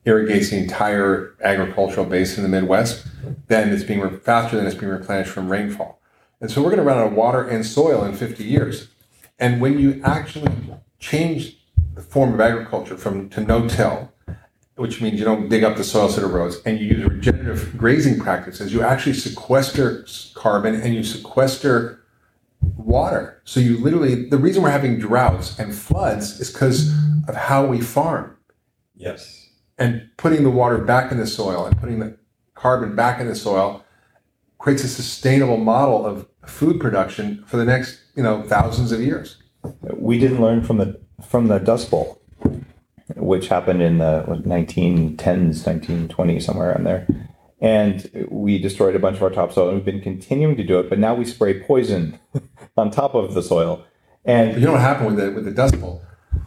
[0.05, 3.07] irrigates the entire agricultural base in the Midwest,
[3.47, 5.99] then it's being re- faster than it's being replenished from rainfall.
[6.39, 8.89] And so we're going to run out of water and soil in 50 years.
[9.39, 10.51] And when you actually
[10.99, 11.57] change
[11.95, 14.11] the form of agriculture from to no-till,
[14.75, 17.77] which means you don't dig up the soil so it erodes, and you use regenerative
[17.77, 22.03] grazing practices, you actually sequester carbon and you sequester
[22.61, 23.41] water.
[23.45, 26.93] So you literally, the reason we're having droughts and floods is because
[27.27, 28.35] of how we farm
[28.95, 32.17] yes, and putting the water back in the soil and putting the
[32.53, 33.83] carbon back in the soil
[34.57, 39.37] creates a sustainable model of food production for the next, you know, thousands of years.
[39.93, 42.21] we didn't learn from the from the Dust Bowl,
[43.15, 47.07] which happened in the 1910s, 1920s, somewhere around there.
[47.61, 50.89] And we destroyed a bunch of our topsoil, and we've been continuing to do it.
[50.89, 52.19] But now we spray poison
[52.77, 53.83] on top of the soil,
[54.25, 56.01] and You know what happened with the with the Dust Bowl?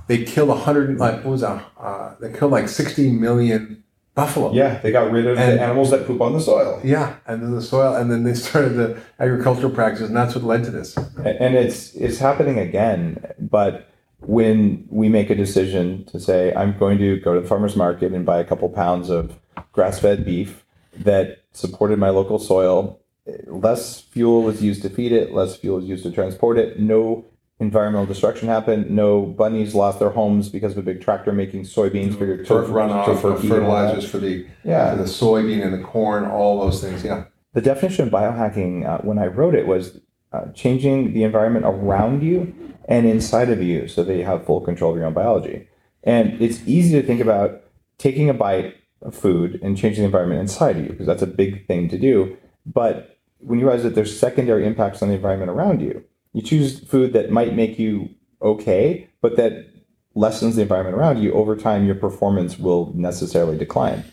[0.07, 1.65] They killed a hundred like what was that?
[1.81, 3.83] Uh, they killed like sixty million
[4.15, 4.53] buffalo.
[4.53, 6.81] yeah, they got rid of And- the animals that poop on the soil.
[6.85, 10.45] Yeah, and then the soil, and then they started the agricultural practices, and that's what
[10.45, 10.97] led to this.
[10.97, 13.88] and it's it's happening again but
[14.21, 18.13] when we make a decision to say i'm going to go to the farmers market
[18.13, 19.39] and buy a couple pounds of
[19.73, 20.65] grass-fed beef
[20.97, 23.01] that supported my local soil
[23.47, 27.25] less fuel was used to feed it less fuel was used to transport it no
[27.61, 32.17] environmental destruction happened no bunnies lost their homes because of a big tractor making soybeans
[32.17, 33.81] for your Turf runoff, turf of feed and all that.
[33.95, 34.93] fertilizers for the Yeah.
[34.93, 37.05] for the soybean and the corn, all those things.
[37.05, 40.01] Yeah, the definition of biohacking uh, when I wrote it was
[40.33, 42.55] uh, changing the environment around you
[42.89, 45.69] and inside of you so that you have full control of your own biology.
[46.05, 47.63] And it's easy to think about
[47.99, 51.27] taking a bite of food and changing the environment inside of you because that's a
[51.27, 52.37] big thing to do.
[52.67, 56.81] But when you realize that there's secondary impacts on the environment around you, you choose
[56.81, 58.11] food that might make you
[58.43, 59.71] okay, but that
[60.15, 61.33] lessens the environment around you.
[61.33, 64.05] Over time, your performance will necessarily decline.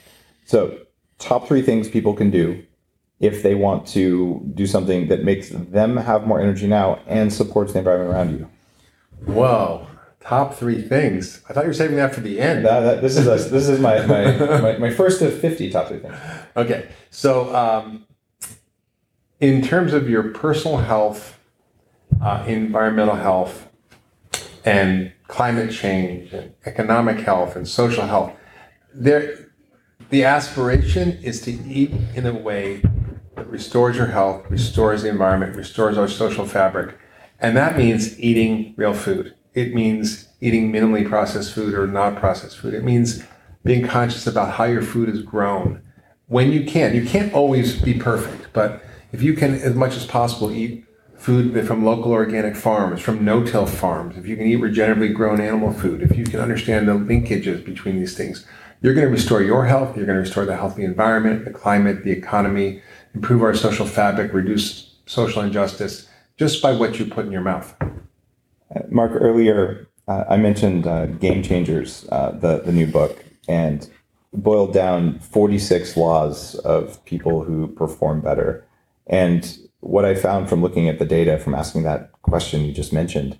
[0.45, 0.77] So,
[1.17, 2.63] top three things people can do
[3.19, 7.73] if they want to do something that makes them have more energy now and supports
[7.73, 9.33] the environment around you.
[9.33, 9.87] Whoa.
[10.19, 11.41] Top three things.
[11.47, 12.65] I thought you were saving that for the end.
[12.65, 15.87] That, that, this is a, this is my, my, my, my first of 50 top
[15.87, 16.15] three things.
[16.57, 16.89] Okay.
[17.11, 18.05] So, um,
[19.39, 21.39] in terms of your personal health,
[22.21, 23.69] uh, environmental health,
[24.63, 28.33] and climate change, and economic health, and social health,
[28.93, 29.51] there,
[30.09, 32.81] the aspiration is to eat in a way
[33.35, 36.97] that restores your health, restores the environment, restores our social fabric.
[37.39, 39.35] And that means eating real food.
[39.53, 42.73] It means eating minimally processed food or not processed food.
[42.73, 43.23] It means
[43.63, 45.81] being conscious about how your food is grown.
[46.27, 50.05] When you can, you can't always be perfect, but if you can, as much as
[50.05, 50.85] possible, eat
[51.17, 55.71] food from local organic farms, from no-till farms, if you can eat regeneratively grown animal
[55.71, 58.45] food, if you can understand the linkages between these things,
[58.81, 59.95] you're going to restore your health.
[59.95, 62.81] You're going to restore the healthy environment, the climate, the economy,
[63.15, 67.75] improve our social fabric, reduce social injustice just by what you put in your mouth.
[68.89, 73.89] Mark, earlier uh, I mentioned uh, Game Changers, uh, the, the new book, and
[74.33, 78.65] boiled down 46 laws of people who perform better.
[79.07, 82.93] And what I found from looking at the data, from asking that question you just
[82.93, 83.39] mentioned,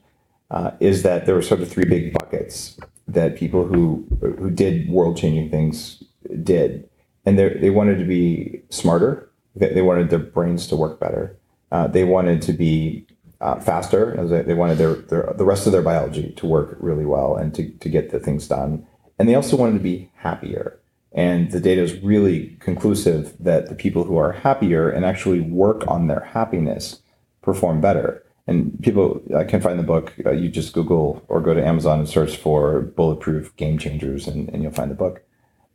[0.52, 4.90] uh, is that there were sort of three big buckets that people who who did
[4.90, 6.04] world changing things
[6.44, 6.88] did,
[7.26, 9.30] and they they wanted to be smarter.
[9.56, 11.38] They, wanted their brains to work better.
[11.72, 13.08] Uh, they wanted to be
[13.42, 14.16] uh, faster.
[14.46, 17.70] They wanted their, their the rest of their biology to work really well and to
[17.70, 18.86] to get the things done.
[19.18, 20.80] And they also wanted to be happier.
[21.14, 25.88] And the data is really conclusive that the people who are happier and actually work
[25.88, 27.00] on their happiness
[27.42, 28.22] perform better.
[28.48, 30.14] And people I can find the book.
[30.26, 34.50] Uh, you just Google or go to Amazon and search for bulletproof game changers, and,
[34.50, 35.24] and you'll find the book.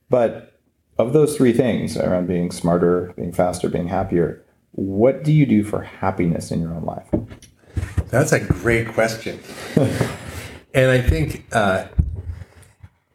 [0.09, 0.50] But
[0.99, 5.65] of those three things around being smarter, being faster, being happier, what do you do
[5.65, 7.09] for happiness in your own life?
[8.09, 9.41] That's a great question.
[10.75, 11.87] and I think uh,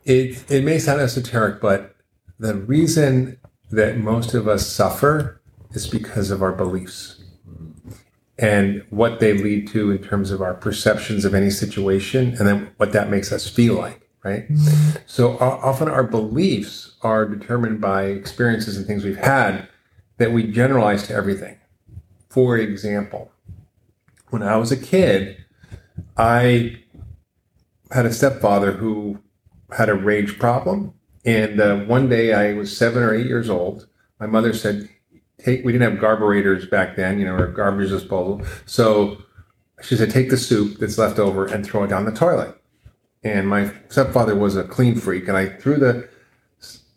[0.03, 1.95] it, it may sound esoteric, but
[2.39, 3.37] the reason
[3.71, 7.23] that most of us suffer is because of our beliefs
[8.37, 12.71] and what they lead to in terms of our perceptions of any situation and then
[12.77, 14.97] what that makes us feel like right mm-hmm.
[15.05, 19.67] so often our beliefs are determined by experiences and things we've had
[20.17, 21.57] that we generalize to everything
[22.29, 23.31] for example
[24.29, 25.37] when i was a kid
[26.17, 26.75] i
[27.91, 29.17] had a stepfather who
[29.77, 33.87] had a rage problem and uh, one day i was seven or eight years old
[34.19, 34.89] my mother said
[35.45, 38.41] take, we didn't have carburetors back then, you know, or garbage disposal.
[38.65, 39.23] So
[39.81, 42.59] she said, take the soup that's left over and throw it down the toilet.
[43.25, 46.07] And my stepfather was a clean freak, and I threw the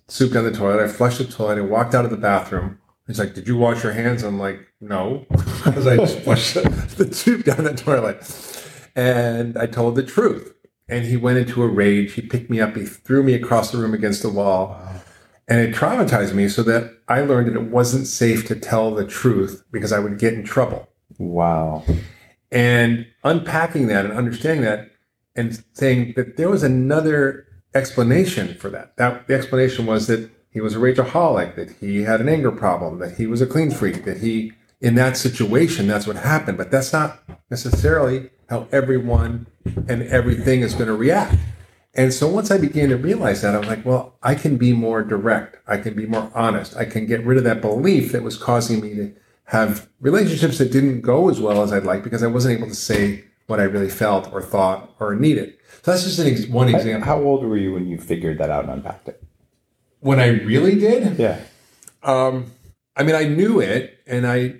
[0.09, 0.85] soup down the toilet.
[0.85, 1.57] I flushed the toilet.
[1.57, 2.79] I walked out of the bathroom.
[3.07, 7.09] He's like, "Did you wash your hands?" I'm like, "No," because I just flushed the
[7.13, 8.23] soup down the toilet.
[8.95, 10.55] And I told the truth.
[10.91, 12.13] And he went into a rage.
[12.13, 12.77] He picked me up.
[12.77, 14.69] He threw me across the room against the wall.
[14.69, 15.01] Wow.
[15.47, 19.07] And it traumatized me so that I learned that it wasn't safe to tell the
[19.07, 20.89] truth because I would get in trouble.
[21.19, 21.85] Wow.
[22.51, 24.88] And unpacking that and understanding that
[25.39, 28.97] and saying that there was another explanation for that.
[28.97, 32.99] That the explanation was that he was a rageaholic, that he had an anger problem,
[32.99, 36.59] that he was a clean freak, that he in that situation that's what happened.
[36.59, 39.47] But that's not necessarily how everyone
[39.89, 41.37] and everything is going to react.
[41.95, 44.73] And so once I began to realize that, I was like, well, I can be
[44.73, 45.57] more direct.
[45.67, 46.77] I can be more honest.
[46.77, 50.71] I can get rid of that belief that was causing me to have relationships that
[50.71, 53.65] didn't go as well as I'd like because I wasn't able to say what I
[53.65, 55.55] really felt or thought or needed.
[55.83, 57.05] So that's just an ex- one example.
[57.05, 59.23] How old were you when you figured that out and unpacked it?
[60.01, 61.19] When I really did?
[61.19, 61.41] Yeah.
[62.03, 62.53] Um,
[62.95, 64.57] I mean, I knew it and I,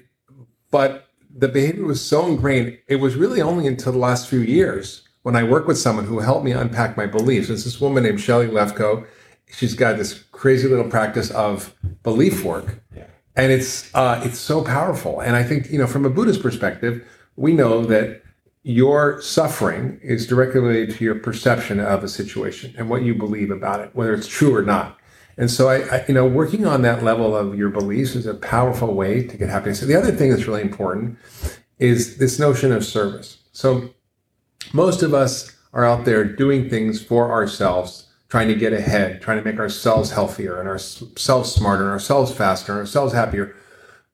[0.71, 2.79] but the behavior was so ingrained.
[2.89, 6.21] It was really only until the last few years when I work with someone who
[6.21, 7.51] helped me unpack my beliefs.
[7.51, 9.07] It's this woman named Shelly Lefkoe.
[9.53, 12.83] She's got this crazy little practice of belief work.
[12.97, 13.05] Yeah.
[13.37, 15.21] And it's uh, it's so powerful.
[15.21, 18.23] And I think, you know, from a Buddhist perspective, we know that
[18.69, 23.51] your suffering is directly related to your perception of a situation and what you believe
[23.51, 24.99] about it, whether it's true or not.
[25.39, 28.35] And so I, I, you know, working on that level of your beliefs is a
[28.35, 29.81] powerful way to get happiness.
[29.81, 31.17] So the other thing that's really important
[31.79, 33.39] is this notion of service.
[33.53, 33.89] So
[34.75, 39.39] most of us are out there doing things for ourselves, trying to get ahead, trying
[39.39, 43.57] to make ourselves healthier and ourselves smarter and ourselves faster and ourselves happier.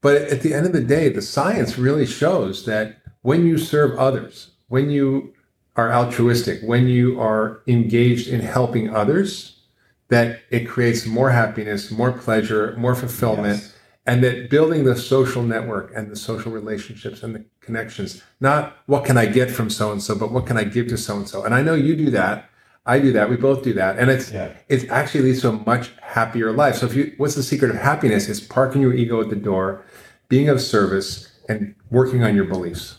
[0.00, 3.98] But at the end of the day, the science really shows that when you serve
[3.98, 5.32] others, when you
[5.76, 9.60] are altruistic, when you are engaged in helping others,
[10.08, 13.60] that it creates more happiness, more pleasure, more fulfillment.
[13.60, 13.70] Yes.
[14.06, 19.02] and that building the social network and the social relationships and the connections not what
[19.06, 21.26] can i get from so and so but what can i give to so and
[21.26, 22.50] so and i know you do that.
[22.86, 23.30] I do that.
[23.30, 23.98] We both do that.
[23.98, 24.52] And it's yeah.
[24.68, 26.76] it actually leads to a much happier life.
[26.76, 28.28] So if you what's the secret of happiness?
[28.28, 29.82] Is parking your ego at the door
[30.28, 32.96] being of service and working on your beliefs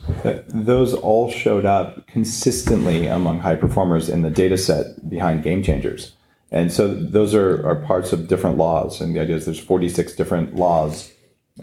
[0.47, 6.15] those all showed up consistently among high performers in the data set behind game changers
[6.51, 9.01] and so those are, are parts of different laws.
[9.01, 11.11] And the idea is there's 46 different laws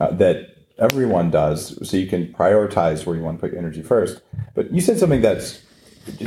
[0.01, 3.83] uh, that everyone does, so you can prioritize where you want to put your energy
[3.83, 4.20] first.
[4.55, 5.62] But you said something that's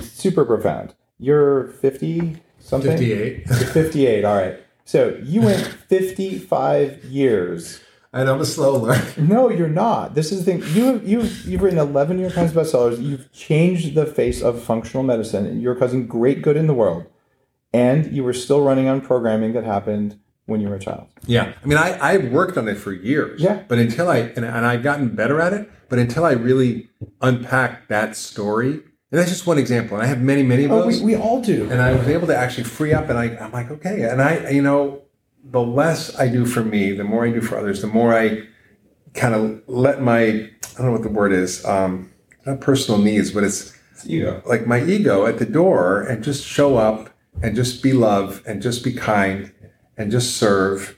[0.02, 0.96] super profound.
[1.20, 2.92] You're 50 something?
[2.92, 3.46] 58.
[3.46, 4.60] You're 58, all right.
[4.86, 7.82] So you went 55 years.
[8.16, 9.06] And I'm a slow learner.
[9.18, 10.16] No, you're not.
[10.16, 10.64] This is the thing.
[10.74, 13.00] You you've you've written 11 New York Times bestsellers.
[13.02, 15.60] You've changed the face of functional medicine.
[15.62, 17.06] You're causing great good in the world,
[17.74, 21.08] and you were still running on programming that happened when you were a child.
[21.26, 21.54] Yeah.
[21.62, 23.42] I mean, I, I worked on it for years.
[23.42, 23.64] Yeah.
[23.68, 26.88] But until I, and, and I've gotten better at it, but until I really
[27.22, 28.84] unpacked that story, and
[29.20, 29.98] that's just one example.
[29.98, 31.00] And I have many, many of Oh, those.
[31.02, 31.68] we, we all do.
[31.72, 34.04] and I was able to actually free up, and I, I'm like, okay.
[34.04, 35.02] And I, you know,
[35.52, 38.42] the less I do for me, the more I do for others, the more I
[39.14, 42.12] kind of let my, I don't know what the word is, um,
[42.46, 44.42] not personal needs, but it's ego.
[44.46, 47.10] like my ego at the door and just show up
[47.42, 49.52] and just be love and just be kind
[49.98, 50.98] and just serve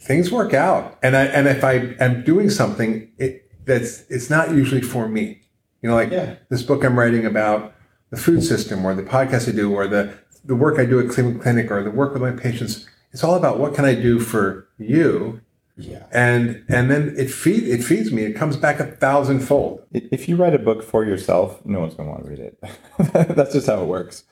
[0.00, 4.50] things work out and i and if i am doing something it that's it's not
[4.50, 5.40] usually for me
[5.82, 6.36] you know like Yeah.
[6.48, 7.74] this book i'm writing about
[8.10, 10.12] the food system or the podcast i do or the
[10.44, 12.86] the work i do at cleveland clinic or the work with my patients
[13.16, 15.40] it's all about what can i do for you
[15.78, 16.04] Yeah.
[16.12, 19.80] and and then it feed it feeds me it comes back a thousandfold
[20.16, 22.54] If you write a book for yourself, no one's going to want to read it.
[23.36, 24.24] That's just how it works.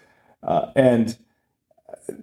[0.42, 1.16] Uh, and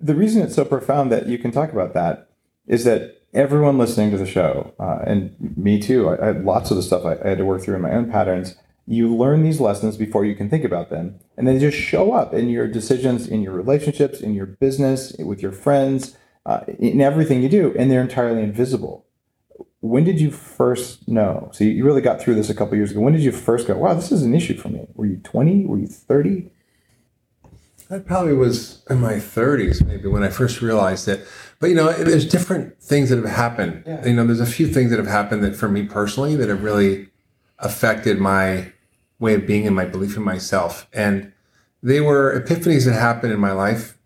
[0.09, 2.29] the reason it's so profound that you can talk about that
[2.67, 3.01] is that
[3.33, 6.83] everyone listening to the show, uh, and me too, I, I had lots of the
[6.83, 8.55] stuff I, I had to work through in my own patterns.
[8.85, 11.05] You learn these lessons before you can think about them,
[11.35, 14.99] and then they just show up in your decisions, in your relationships, in your business,
[15.31, 16.15] with your friends,
[16.45, 19.05] uh, in everything you do, and they're entirely invisible
[19.81, 21.49] when did you first know?
[21.53, 23.01] So you really got through this a couple years ago.
[23.01, 24.87] When did you first go, wow, this is an issue for me?
[24.93, 25.65] Were you 20?
[25.65, 26.49] Were you 30?
[27.89, 31.27] I probably was in my 30s, maybe when I first realized it.
[31.59, 33.83] But you know, there's different things that have happened.
[33.85, 34.05] Yeah.
[34.05, 36.63] You know, there's a few things that have happened that for me personally that have
[36.63, 37.09] really
[37.59, 38.71] affected my
[39.19, 40.87] way of being and my belief in myself.
[40.93, 41.33] And
[41.83, 43.97] they were epiphanies that happened in my life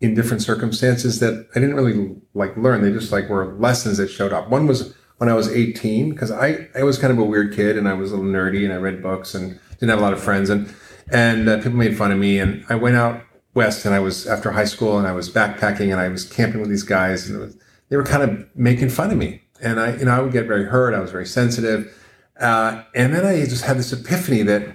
[0.00, 2.82] in different circumstances that I didn't really like learn.
[2.82, 4.48] They just like were lessons that showed up.
[4.48, 7.76] One was when I was 18 because I, I was kind of a weird kid
[7.76, 10.14] and I was a little nerdy and I read books and didn't have a lot
[10.14, 10.72] of friends and
[11.12, 13.22] and uh, people made fun of me and I went out
[13.52, 16.60] west and I was after high school and I was backpacking and I was camping
[16.60, 17.56] with these guys and was,
[17.88, 20.46] they were kind of making fun of me and I you know I would get
[20.46, 20.94] very hurt.
[20.94, 21.94] I was very sensitive.
[22.40, 24.66] Uh, and then I just had this epiphany that,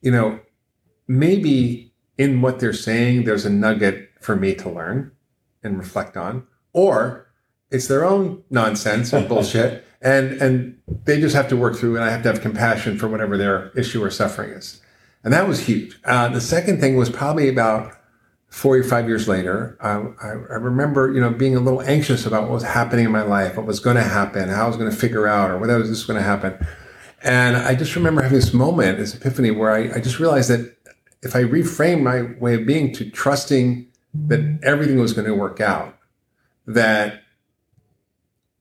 [0.00, 0.40] you know,
[1.06, 5.12] maybe in what they're saying, there's a nugget for me to learn
[5.62, 7.30] and reflect on, or
[7.70, 12.04] it's their own nonsense and bullshit, and and they just have to work through, and
[12.04, 14.80] I have to have compassion for whatever their issue or suffering is,
[15.22, 15.98] and that was huge.
[16.04, 17.92] Uh, the second thing was probably about
[18.48, 19.76] four or five years later.
[19.80, 19.90] I,
[20.24, 23.22] I, I remember, you know, being a little anxious about what was happening in my
[23.22, 25.76] life, what was going to happen, how I was going to figure out, or whether
[25.80, 26.56] this was going to happen.
[27.24, 30.76] And I just remember having this moment, this epiphany, where I, I just realized that
[31.22, 35.60] if I reframed my way of being to trusting that everything was going to work
[35.60, 35.96] out,
[36.66, 37.22] that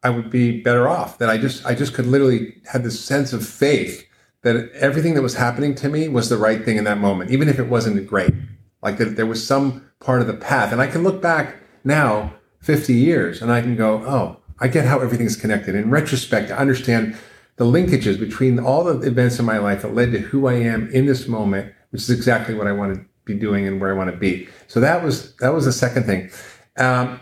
[0.01, 1.17] I would be better off.
[1.19, 4.07] That I just I just could literally had this sense of faith
[4.41, 7.47] that everything that was happening to me was the right thing in that moment, even
[7.47, 8.33] if it wasn't great.
[8.81, 10.73] Like that there was some part of the path.
[10.73, 14.85] And I can look back now, 50 years, and I can go, oh, I get
[14.85, 15.75] how everything's connected.
[15.75, 17.17] In retrospect, I understand
[17.55, 20.89] the linkages between all the events in my life that led to who I am
[20.91, 23.97] in this moment, which is exactly what I want to be doing and where I
[23.97, 24.47] want to be.
[24.67, 26.30] So that was that was the second thing,
[26.78, 27.19] um,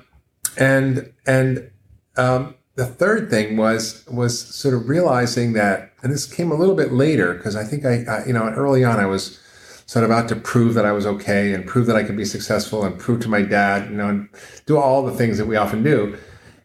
[0.57, 1.71] and and
[2.17, 6.75] um, the third thing was was sort of realizing that, and this came a little
[6.75, 9.39] bit later because I think I, I you know early on I was
[9.91, 12.23] sort of out to prove that I was okay and prove that I could be
[12.23, 14.29] successful and prove to my dad, you know, and
[14.65, 16.17] do all the things that we often do.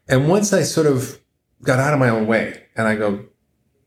[0.07, 1.19] And once I sort of
[1.61, 3.25] got out of my own way and I go,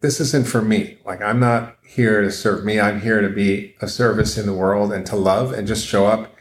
[0.01, 0.99] this isn't for me.
[1.05, 2.81] Like I'm not here to serve me.
[2.81, 6.07] I'm here to be a service in the world and to love and just show
[6.07, 6.35] up.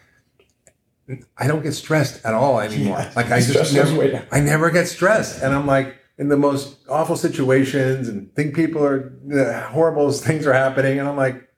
[1.38, 2.99] I don't get stressed at all anymore.
[2.99, 3.12] Yeah.
[3.16, 4.28] like I just never.
[4.32, 5.41] I never get stressed.
[5.41, 10.45] And I'm like in the most awful situations and think people are uh, horrible things
[10.45, 10.99] are happening.
[10.99, 11.49] And I'm like,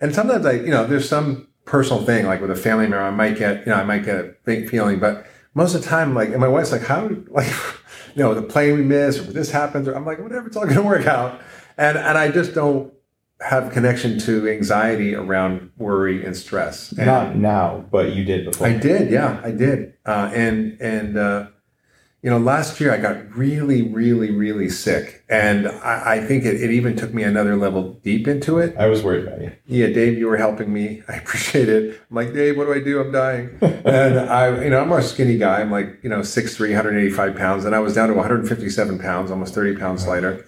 [0.00, 3.10] and sometimes I, you know, there's some personal thing like with a family member, I
[3.10, 6.14] might get, you know, I might get a big feeling, but most of the time,
[6.14, 7.52] like, and my wife's like, how, like,
[8.18, 10.64] you know, the plane we miss or this happens, or I'm like, whatever, it's all
[10.64, 11.40] going to work out.
[11.76, 12.92] And, and I just don't
[13.40, 16.90] have connection to anxiety around worry and stress.
[16.90, 18.66] And Not now, but you did before.
[18.66, 19.94] I did, yeah, I did.
[20.04, 21.46] Uh, and, and, uh,
[22.22, 25.24] you know, last year I got really, really, really sick.
[25.28, 28.76] And I, I think it, it even took me another level deep into it.
[28.76, 29.52] I was worried about you.
[29.66, 31.02] Yeah, Dave, you were helping me.
[31.08, 32.00] I appreciate it.
[32.10, 33.00] I'm like, Dave, what do I do?
[33.00, 33.56] I'm dying.
[33.60, 35.60] and I, you know, I'm a skinny guy.
[35.60, 37.64] I'm like, you know, 6'3", 185 pounds.
[37.64, 40.44] And I was down to 157 pounds, almost 30 pounds lighter.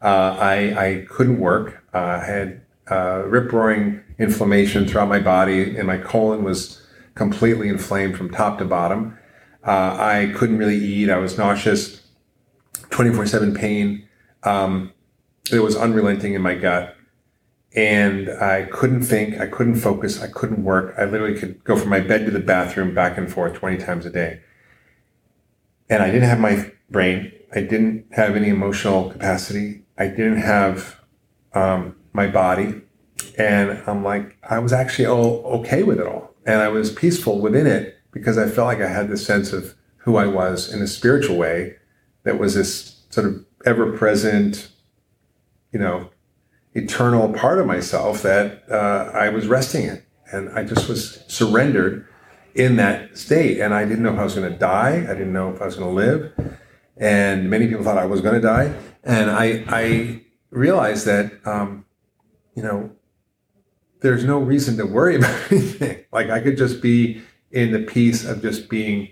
[0.00, 1.84] Uh, I, I couldn't work.
[1.92, 6.80] Uh, I had uh, rip roaring inflammation throughout my body, and my colon was
[7.14, 9.18] completely inflamed from top to bottom.
[9.66, 11.10] Uh, I couldn't really eat.
[11.10, 12.02] I was nauseous,
[12.90, 14.08] 24 7 pain.
[14.42, 14.92] Um,
[15.52, 16.96] it was unrelenting in my gut.
[17.74, 20.94] And I couldn't think, I couldn't focus, I couldn't work.
[20.98, 24.06] I literally could go from my bed to the bathroom back and forth 20 times
[24.06, 24.40] a day.
[25.88, 27.32] And I didn't have my brain.
[27.54, 29.84] I didn't have any emotional capacity.
[29.98, 31.00] I didn't have
[31.52, 32.82] um, my body.
[33.38, 36.34] And I'm like, I was actually all okay with it all.
[36.46, 39.74] And I was peaceful within it because I felt like I had this sense of
[39.98, 41.76] who I was in a spiritual way
[42.24, 44.70] that was this sort of ever present,
[45.72, 46.10] you know,
[46.74, 50.02] eternal part of myself that uh, I was resting in.
[50.32, 52.06] And I just was surrendered
[52.54, 53.58] in that state.
[53.58, 55.04] And I didn't know if I was going to die.
[55.08, 56.58] I didn't know if I was going to live.
[56.96, 58.74] And many people thought I was going to die.
[59.02, 61.84] And I, I realized that, um,
[62.54, 62.90] you know,
[64.00, 66.04] there's no reason to worry about anything.
[66.12, 69.08] Like I could just be in the peace of just being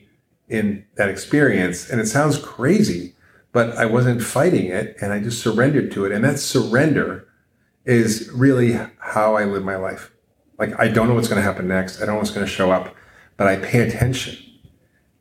[0.49, 1.89] in that experience.
[1.91, 3.15] And it sounds crazy,
[3.53, 6.13] but I wasn't fighting it and I just surrendered to it.
[6.13, 7.29] And that surrender
[7.85, 10.13] is really how I live my life.
[10.59, 12.01] Like I don't know what's going to happen next.
[12.01, 12.95] I don't know what's going to show up,
[13.37, 14.37] but I pay attention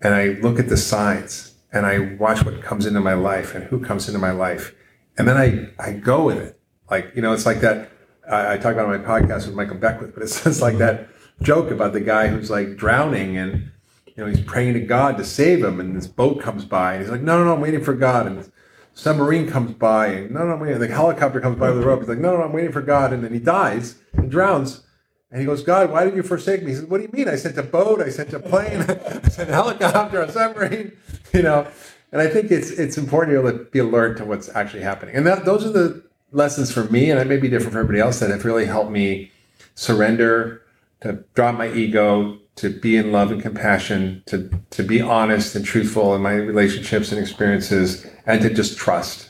[0.02, 3.66] and I look at the signs and I watch what comes into my life and
[3.66, 4.74] who comes into my life.
[5.18, 6.60] And then I, I go with it.
[6.90, 7.92] Like, you know, it's like that.
[8.30, 11.10] I, I talk about on my podcast with Michael Beckwith, but it's just like that
[11.42, 13.72] joke about the guy who's like drowning and
[14.06, 17.04] you know he's praying to God to save him, and this boat comes by, and
[17.04, 18.52] he's like, no, no, no, I'm waiting for God, and this
[18.94, 20.80] submarine comes by, and no, no, I'm waiting.
[20.80, 22.00] The helicopter comes by with the rope.
[22.00, 24.84] He's like, no, no, no, I'm waiting for God, and then he dies and drowns.
[25.30, 26.70] And he goes, God, why did you forsake me?
[26.70, 27.28] He says, What do you mean?
[27.28, 30.94] I sent a boat, I sent a plane, I sent a helicopter, a submarine,
[31.34, 31.68] you know.
[32.14, 35.16] And I think it's it's important to be alert to what's actually happening.
[35.16, 38.00] And that, those are the lessons for me, and it may be different for everybody
[38.00, 39.32] else that have really helped me
[39.76, 40.62] surrender
[41.02, 45.64] to drop my ego, to be in love and compassion, to, to be honest and
[45.64, 49.30] truthful in my relationships and experiences, and to just trust.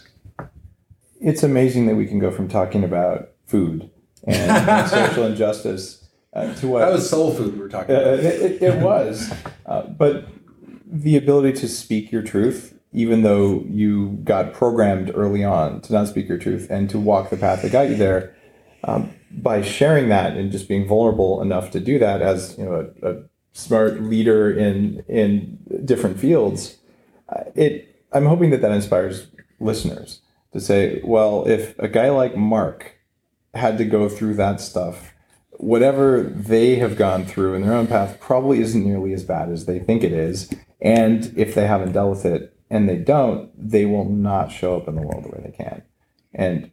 [1.20, 3.90] It's amazing that we can go from talking about food
[4.24, 8.00] and, and social injustice uh, to what that was soul food we were talking uh,
[8.00, 8.20] about.
[8.20, 9.34] it, it, was,
[9.66, 10.28] uh, but
[10.86, 16.08] the ability to speak your truth, even though you got programmed early on to not
[16.08, 18.36] speak your truth and to walk the path that got you there.
[18.84, 22.92] Um, by sharing that and just being vulnerable enough to do that as you know
[23.02, 23.24] a, a
[23.54, 26.78] smart leader in in different fields,
[27.30, 29.28] uh, it I'm hoping that that inspires
[29.60, 30.22] listeners
[30.54, 32.96] to say, well, if a guy like Mark
[33.54, 35.14] had to go through that stuff,
[35.52, 39.66] whatever they have gone through in their own path probably isn't nearly as bad as
[39.66, 40.54] they think it is.
[40.82, 44.88] And if they haven't dealt with it and they don't, they will not show up
[44.88, 45.84] in the world the way they can.
[46.34, 46.72] And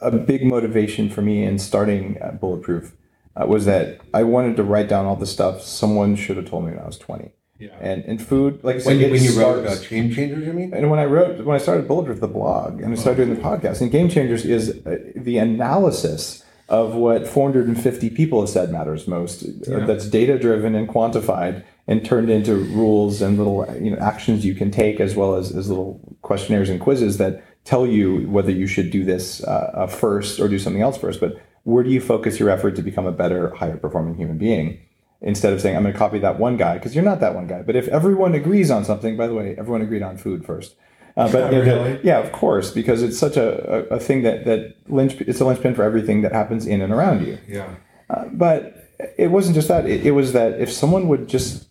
[0.00, 2.94] a big motivation for me in starting Bulletproof
[3.36, 6.64] uh, was that I wanted to write down all the stuff someone should have told
[6.64, 7.32] me when I was 20.
[7.58, 7.70] Yeah.
[7.80, 10.74] And in food, like I said, when, when you wrote about Game Changers, you mean?
[10.74, 13.42] And when I wrote, when I started Bulletproof, the blog, and I started doing the
[13.42, 19.06] podcast, and Game Changers is uh, the analysis of what 450 people have said matters
[19.06, 19.42] most.
[19.42, 19.86] Uh, yeah.
[19.86, 24.54] that's data driven and quantified and turned into rules and little you know actions you
[24.54, 28.66] can take as well as, as little questionnaires and quizzes that tell you whether you
[28.66, 31.20] should do this uh, uh, first or do something else first.
[31.20, 34.80] But where do you focus your effort to become a better, higher performing human being?
[35.20, 37.46] Instead of saying, I'm going to copy that one guy, because you're not that one
[37.46, 37.62] guy.
[37.62, 40.76] But if everyone agrees on something, by the way, everyone agreed on food first.
[41.16, 42.00] Uh, but you know, really?
[42.04, 45.46] yeah, of course, because it's such a, a, a, thing that that lynch it's a
[45.46, 47.38] linchpin for everything that happens in and around you.
[47.48, 47.74] Yeah.
[48.10, 49.86] Uh, but it wasn't just that.
[49.86, 51.68] It, it was that if someone would just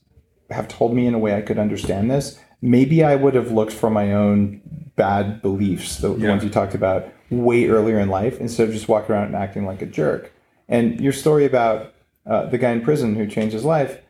[0.49, 3.71] have told me in a way I could understand this, maybe I would have looked
[3.71, 4.61] for my own
[4.95, 6.17] bad beliefs, the, yeah.
[6.17, 9.35] the ones you talked about, way earlier in life, instead of just walking around and
[9.35, 10.33] acting like a jerk.
[10.67, 11.93] And your story about
[12.25, 14.01] uh, the guy in prison who changed his life,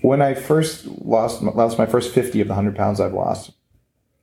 [0.00, 3.52] when I first lost lost my first fifty of the hundred pounds I've lost,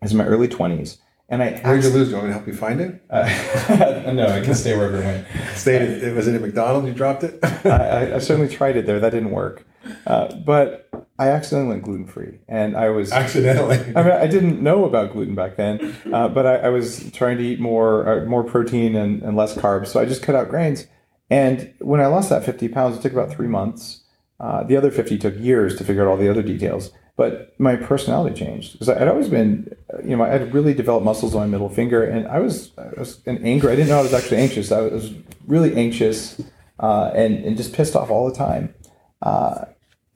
[0.01, 0.97] is in my early twenties.
[1.27, 2.07] And I where did you lose?
[2.07, 3.03] Do you want me to help you find it?
[3.09, 5.27] Uh, no, I can stay wherever I went.
[5.55, 6.13] Stayed.
[6.13, 6.87] was it at McDonald's?
[6.87, 7.39] You dropped it.
[7.65, 8.99] I, I, certainly tried it there.
[8.99, 9.63] That didn't work.
[10.07, 10.88] Uh, but
[11.19, 13.77] I accidentally went gluten free, and I was accidentally.
[13.95, 17.37] I mean, I didn't know about gluten back then, uh, but I, I, was trying
[17.39, 20.47] to eat more uh, more protein and, and less carbs, so I just cut out
[20.47, 20.87] grains.
[21.29, 24.01] And when I lost that fifty pounds, it took about three months.
[24.39, 26.91] Uh, the other fifty took years to figure out all the other details.
[27.17, 31.35] But my personality changed because I'd always been, you know, I had really developed muscles
[31.35, 33.69] on my middle finger, and I was, I was in anger.
[33.69, 34.71] I didn't know I was actually anxious.
[34.71, 35.13] I was
[35.45, 36.41] really anxious
[36.79, 38.73] uh, and and just pissed off all the time.
[39.21, 39.65] Uh,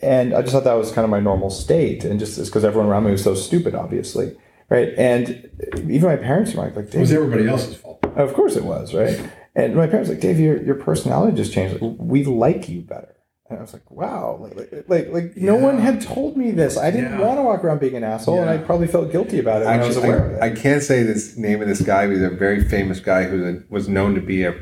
[0.03, 2.89] and I just thought that was kind of my normal state, and just because everyone
[2.89, 4.35] around me was so stupid, obviously,
[4.69, 4.89] right?
[4.97, 5.49] And
[5.89, 8.03] even my parents were like, like it was everybody else's fault.
[8.15, 9.19] Of course it was, right?
[9.55, 11.79] And my parents were like, Dave, your, your personality just changed.
[11.81, 13.09] We like you better.
[13.49, 16.75] And I was like, wow, like, like, like, like no one had told me this.
[16.77, 17.25] I didn't Yeah.
[17.27, 19.65] want to walk around being an asshole, and I probably felt guilty about it.
[19.65, 20.51] when I was Actually, aware of I, it.
[20.53, 22.09] I can't say this name of this guy.
[22.09, 24.55] He's a very famous guy who was known to be a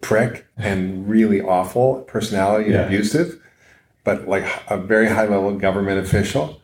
[0.00, 2.86] prick and really awful personality and Yeah.
[2.86, 3.39] abusive,
[4.04, 6.60] but like a very high level government official.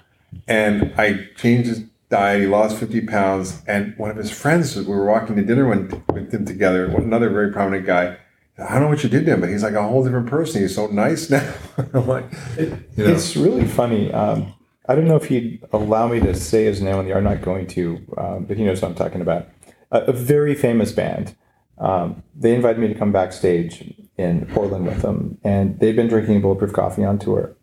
[0.49, 2.41] And I changed his diet.
[2.41, 3.62] He lost 50 pounds.
[3.66, 7.30] And one of his friends, we were walking to dinner one, with him together, another
[7.30, 8.18] very prominent guy.
[8.59, 10.62] I don't know what you did to him, but he's like a whole different person.
[10.62, 11.55] He's so nice now.
[11.93, 12.24] I'm like,
[12.57, 12.66] you
[12.97, 13.05] know.
[13.12, 14.12] It's really funny.
[14.12, 14.55] Um,
[14.89, 17.14] I don't know if he'd allow me to say his name on the.
[17.14, 19.49] I'm not going to, um, but he knows what I'm talking about.
[19.91, 21.34] A, a very famous band.
[21.79, 26.41] Um, they invited me to come backstage in Portland with them, and they'd been drinking
[26.41, 27.55] bulletproof coffee on tour.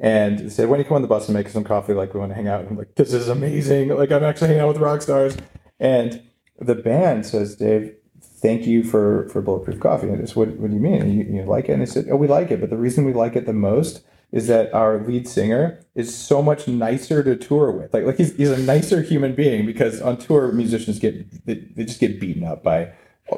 [0.00, 2.20] And they said, "When you come on the bus and make some coffee, like we
[2.20, 3.88] want to hang out." And I'm like, "This is amazing!
[3.88, 5.36] Like I'm actually hanging out with rock stars."
[5.78, 6.22] And
[6.58, 10.70] the band says, "Dave, thank you for for bulletproof coffee." And I just, what, what
[10.70, 11.10] do you mean?
[11.12, 11.72] You, you like it?
[11.72, 14.02] And they said, "Oh, we like it, but the reason we like it the most
[14.32, 17.92] is that our lead singer is so much nicer to tour with.
[17.92, 21.84] Like, like he's, he's a nicer human being because on tour musicians get they, they
[21.84, 22.92] just get beaten up by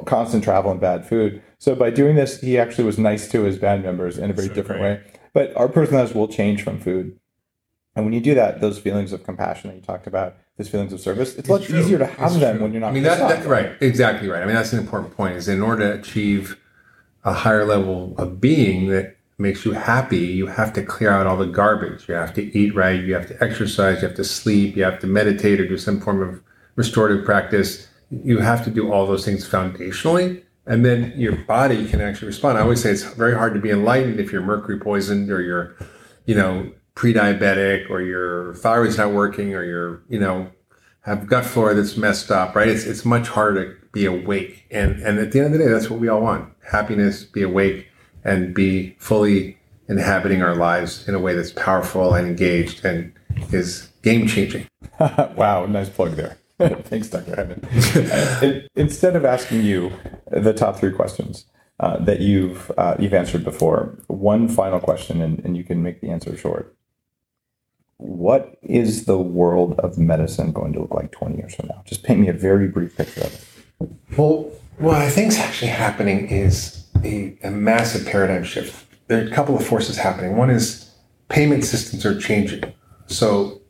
[0.05, 1.41] constant travel and bad food.
[1.57, 4.49] So by doing this, he actually was nice to his band members in a very
[4.49, 5.01] different way.
[5.33, 7.17] But our personalities will change from food.
[7.95, 10.91] And when you do that, those feelings of compassion that you talked about, those feelings
[10.91, 11.79] of service, it's, a lot true.
[11.79, 12.63] easier to have It's them true.
[12.63, 12.89] when you're not.
[12.89, 14.41] I mean, that, that right, exactly right.
[14.41, 15.35] I mean, that's an important point.
[15.35, 16.57] Is in order to achieve
[17.23, 21.37] a higher level of being that makes you happy, you have to clear out all
[21.37, 22.07] the garbage.
[22.07, 23.01] You have to eat right.
[23.01, 24.01] You have to exercise.
[24.01, 24.75] You have to sleep.
[24.75, 26.41] You have to meditate or do some form of
[26.75, 27.87] restorative practice.
[28.23, 32.57] You have to do all those things foundationally, and then your body can actually respond.
[32.57, 35.75] I always say it's very hard to be enlightened if you're mercury poisoned or you're,
[36.25, 40.49] you know, pre-diabetic or your thyroid's not working or you're, you know,
[41.01, 42.67] have gut flora that's messed up, right?
[42.67, 44.65] It's it's much harder to be awake.
[44.71, 46.51] And and at the end of the day, that's what we all want.
[46.71, 47.87] Happiness, be awake
[48.23, 49.57] and be fully
[49.87, 53.13] inhabiting our lives in a way that's powerful and engaged and
[53.51, 54.67] is game changing.
[54.99, 56.37] wow, nice plug there.
[56.59, 57.59] Thanks, Dr.
[58.41, 59.91] In- Instead of asking you
[60.31, 61.45] the top three questions
[61.79, 65.99] uh, that you've uh, you've answered before, one final question, and, and you can make
[66.01, 66.75] the answer short.
[67.97, 71.81] What is the world of medicine going to look like 20 years from now?
[71.85, 73.89] Just paint me a very brief picture of it.
[74.17, 78.85] Well, what I think is actually happening is a, a massive paradigm shift.
[79.07, 80.35] There are a couple of forces happening.
[80.35, 80.91] One is
[81.29, 82.73] payment systems are changing.
[83.07, 83.61] So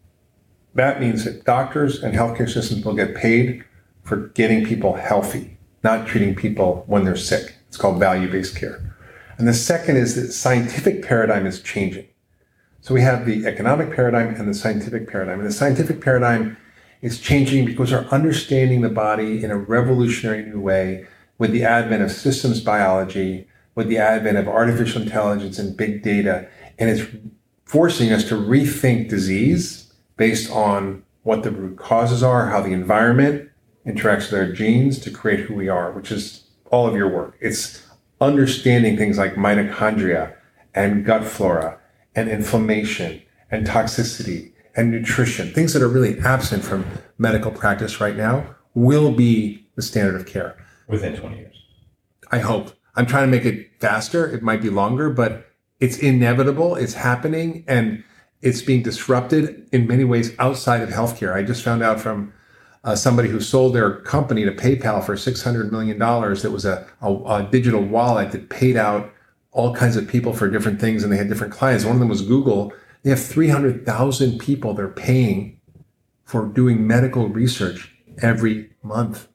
[0.75, 3.63] that means that doctors and healthcare systems will get paid
[4.03, 7.55] for getting people healthy, not treating people when they're sick.
[7.67, 8.95] It's called value based care.
[9.37, 12.07] And the second is that scientific paradigm is changing.
[12.81, 15.39] So we have the economic paradigm and the scientific paradigm.
[15.39, 16.57] And the scientific paradigm
[17.01, 21.07] is changing because we're understanding the body in a revolutionary new way
[21.37, 26.47] with the advent of systems biology, with the advent of artificial intelligence and big data.
[26.77, 27.03] And it's
[27.65, 29.84] forcing us to rethink disease
[30.17, 33.49] based on what the root causes are, how the environment
[33.85, 37.37] interacts with our genes to create who we are, which is all of your work.
[37.39, 37.85] It's
[38.21, 40.35] understanding things like mitochondria
[40.73, 41.79] and gut flora
[42.15, 46.85] and inflammation and toxicity and nutrition, things that are really absent from
[47.17, 50.57] medical practice right now, will be the standard of care.
[50.87, 51.55] Within 20 years.
[52.31, 52.73] I hope.
[52.95, 54.29] I'm trying to make it faster.
[54.29, 55.47] It might be longer, but
[55.79, 56.75] it's inevitable.
[56.75, 58.03] It's happening and
[58.45, 61.33] it's being disrupted in many ways outside of healthcare.
[61.33, 62.31] I just found out from
[62.83, 65.97] uh, somebody who sold their company to PayPal for $600 million.
[65.97, 69.11] That was a, a, a digital wallet that paid out
[69.51, 71.85] all kinds of people for different things and they had different clients.
[71.85, 72.71] One of them was Google.
[73.01, 75.59] They have 300,000 people they're paying
[76.23, 79.27] for doing medical research every month.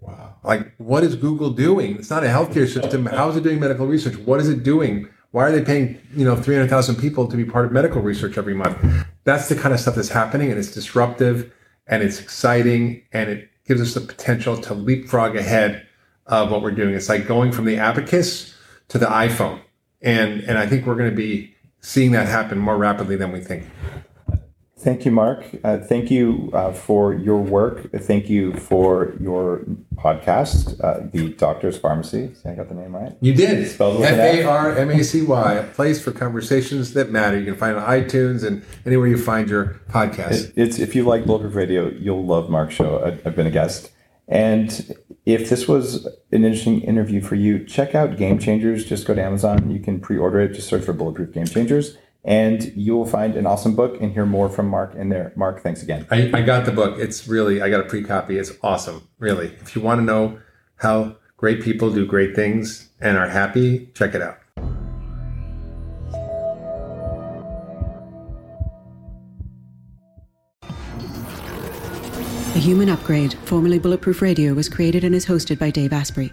[0.00, 0.36] Wow.
[0.42, 1.96] Like, what is Google doing?
[1.96, 3.06] It's not a healthcare system.
[3.06, 4.16] How is it doing medical research?
[4.18, 5.08] What is it doing?
[5.30, 8.54] Why are they paying, you know, 300,000 people to be part of medical research every
[8.54, 8.78] month?
[9.24, 11.52] That's the kind of stuff that's happening and it's disruptive
[11.86, 15.86] and it's exciting and it gives us the potential to leapfrog ahead
[16.26, 16.94] of what we're doing.
[16.94, 18.54] It's like going from the abacus
[18.88, 19.60] to the iPhone.
[20.00, 23.40] And, and I think we're going to be seeing that happen more rapidly than we
[23.40, 23.64] think.
[24.80, 25.44] Thank you, Mark.
[25.64, 27.90] Uh, thank you uh, for your work.
[27.92, 29.64] Thank you for your
[29.96, 32.30] podcast, uh, The Doctor's Pharmacy.
[32.44, 33.12] I got the name right.
[33.20, 33.68] You did.
[33.68, 34.18] Spelled an F.
[34.18, 37.36] A R M A C Y, a place for conversations that matter.
[37.36, 40.52] You can find it on iTunes and anywhere you find your podcast.
[40.54, 42.98] It's if you like Bulletproof Radio, you'll love Mark's show.
[42.98, 43.90] I, I've been a guest,
[44.28, 44.94] and
[45.26, 48.84] if this was an interesting interview for you, check out Game Changers.
[48.84, 49.70] Just go to Amazon.
[49.70, 50.54] You can pre-order it.
[50.54, 54.26] Just search for Bulletproof Game Changers, and you will find an awesome book and hear
[54.26, 55.32] more from Mark in there.
[55.36, 56.06] Mark, thanks again.
[56.10, 56.98] I, I got the book.
[56.98, 58.38] It's really, I got a pre copy.
[58.38, 59.08] It's awesome.
[59.18, 59.46] Really.
[59.60, 60.38] If you want to know
[60.76, 64.38] how great people do great things and are happy, check it out.
[72.58, 76.32] The Human Upgrade, formerly Bulletproof Radio, was created and is hosted by Dave Asprey.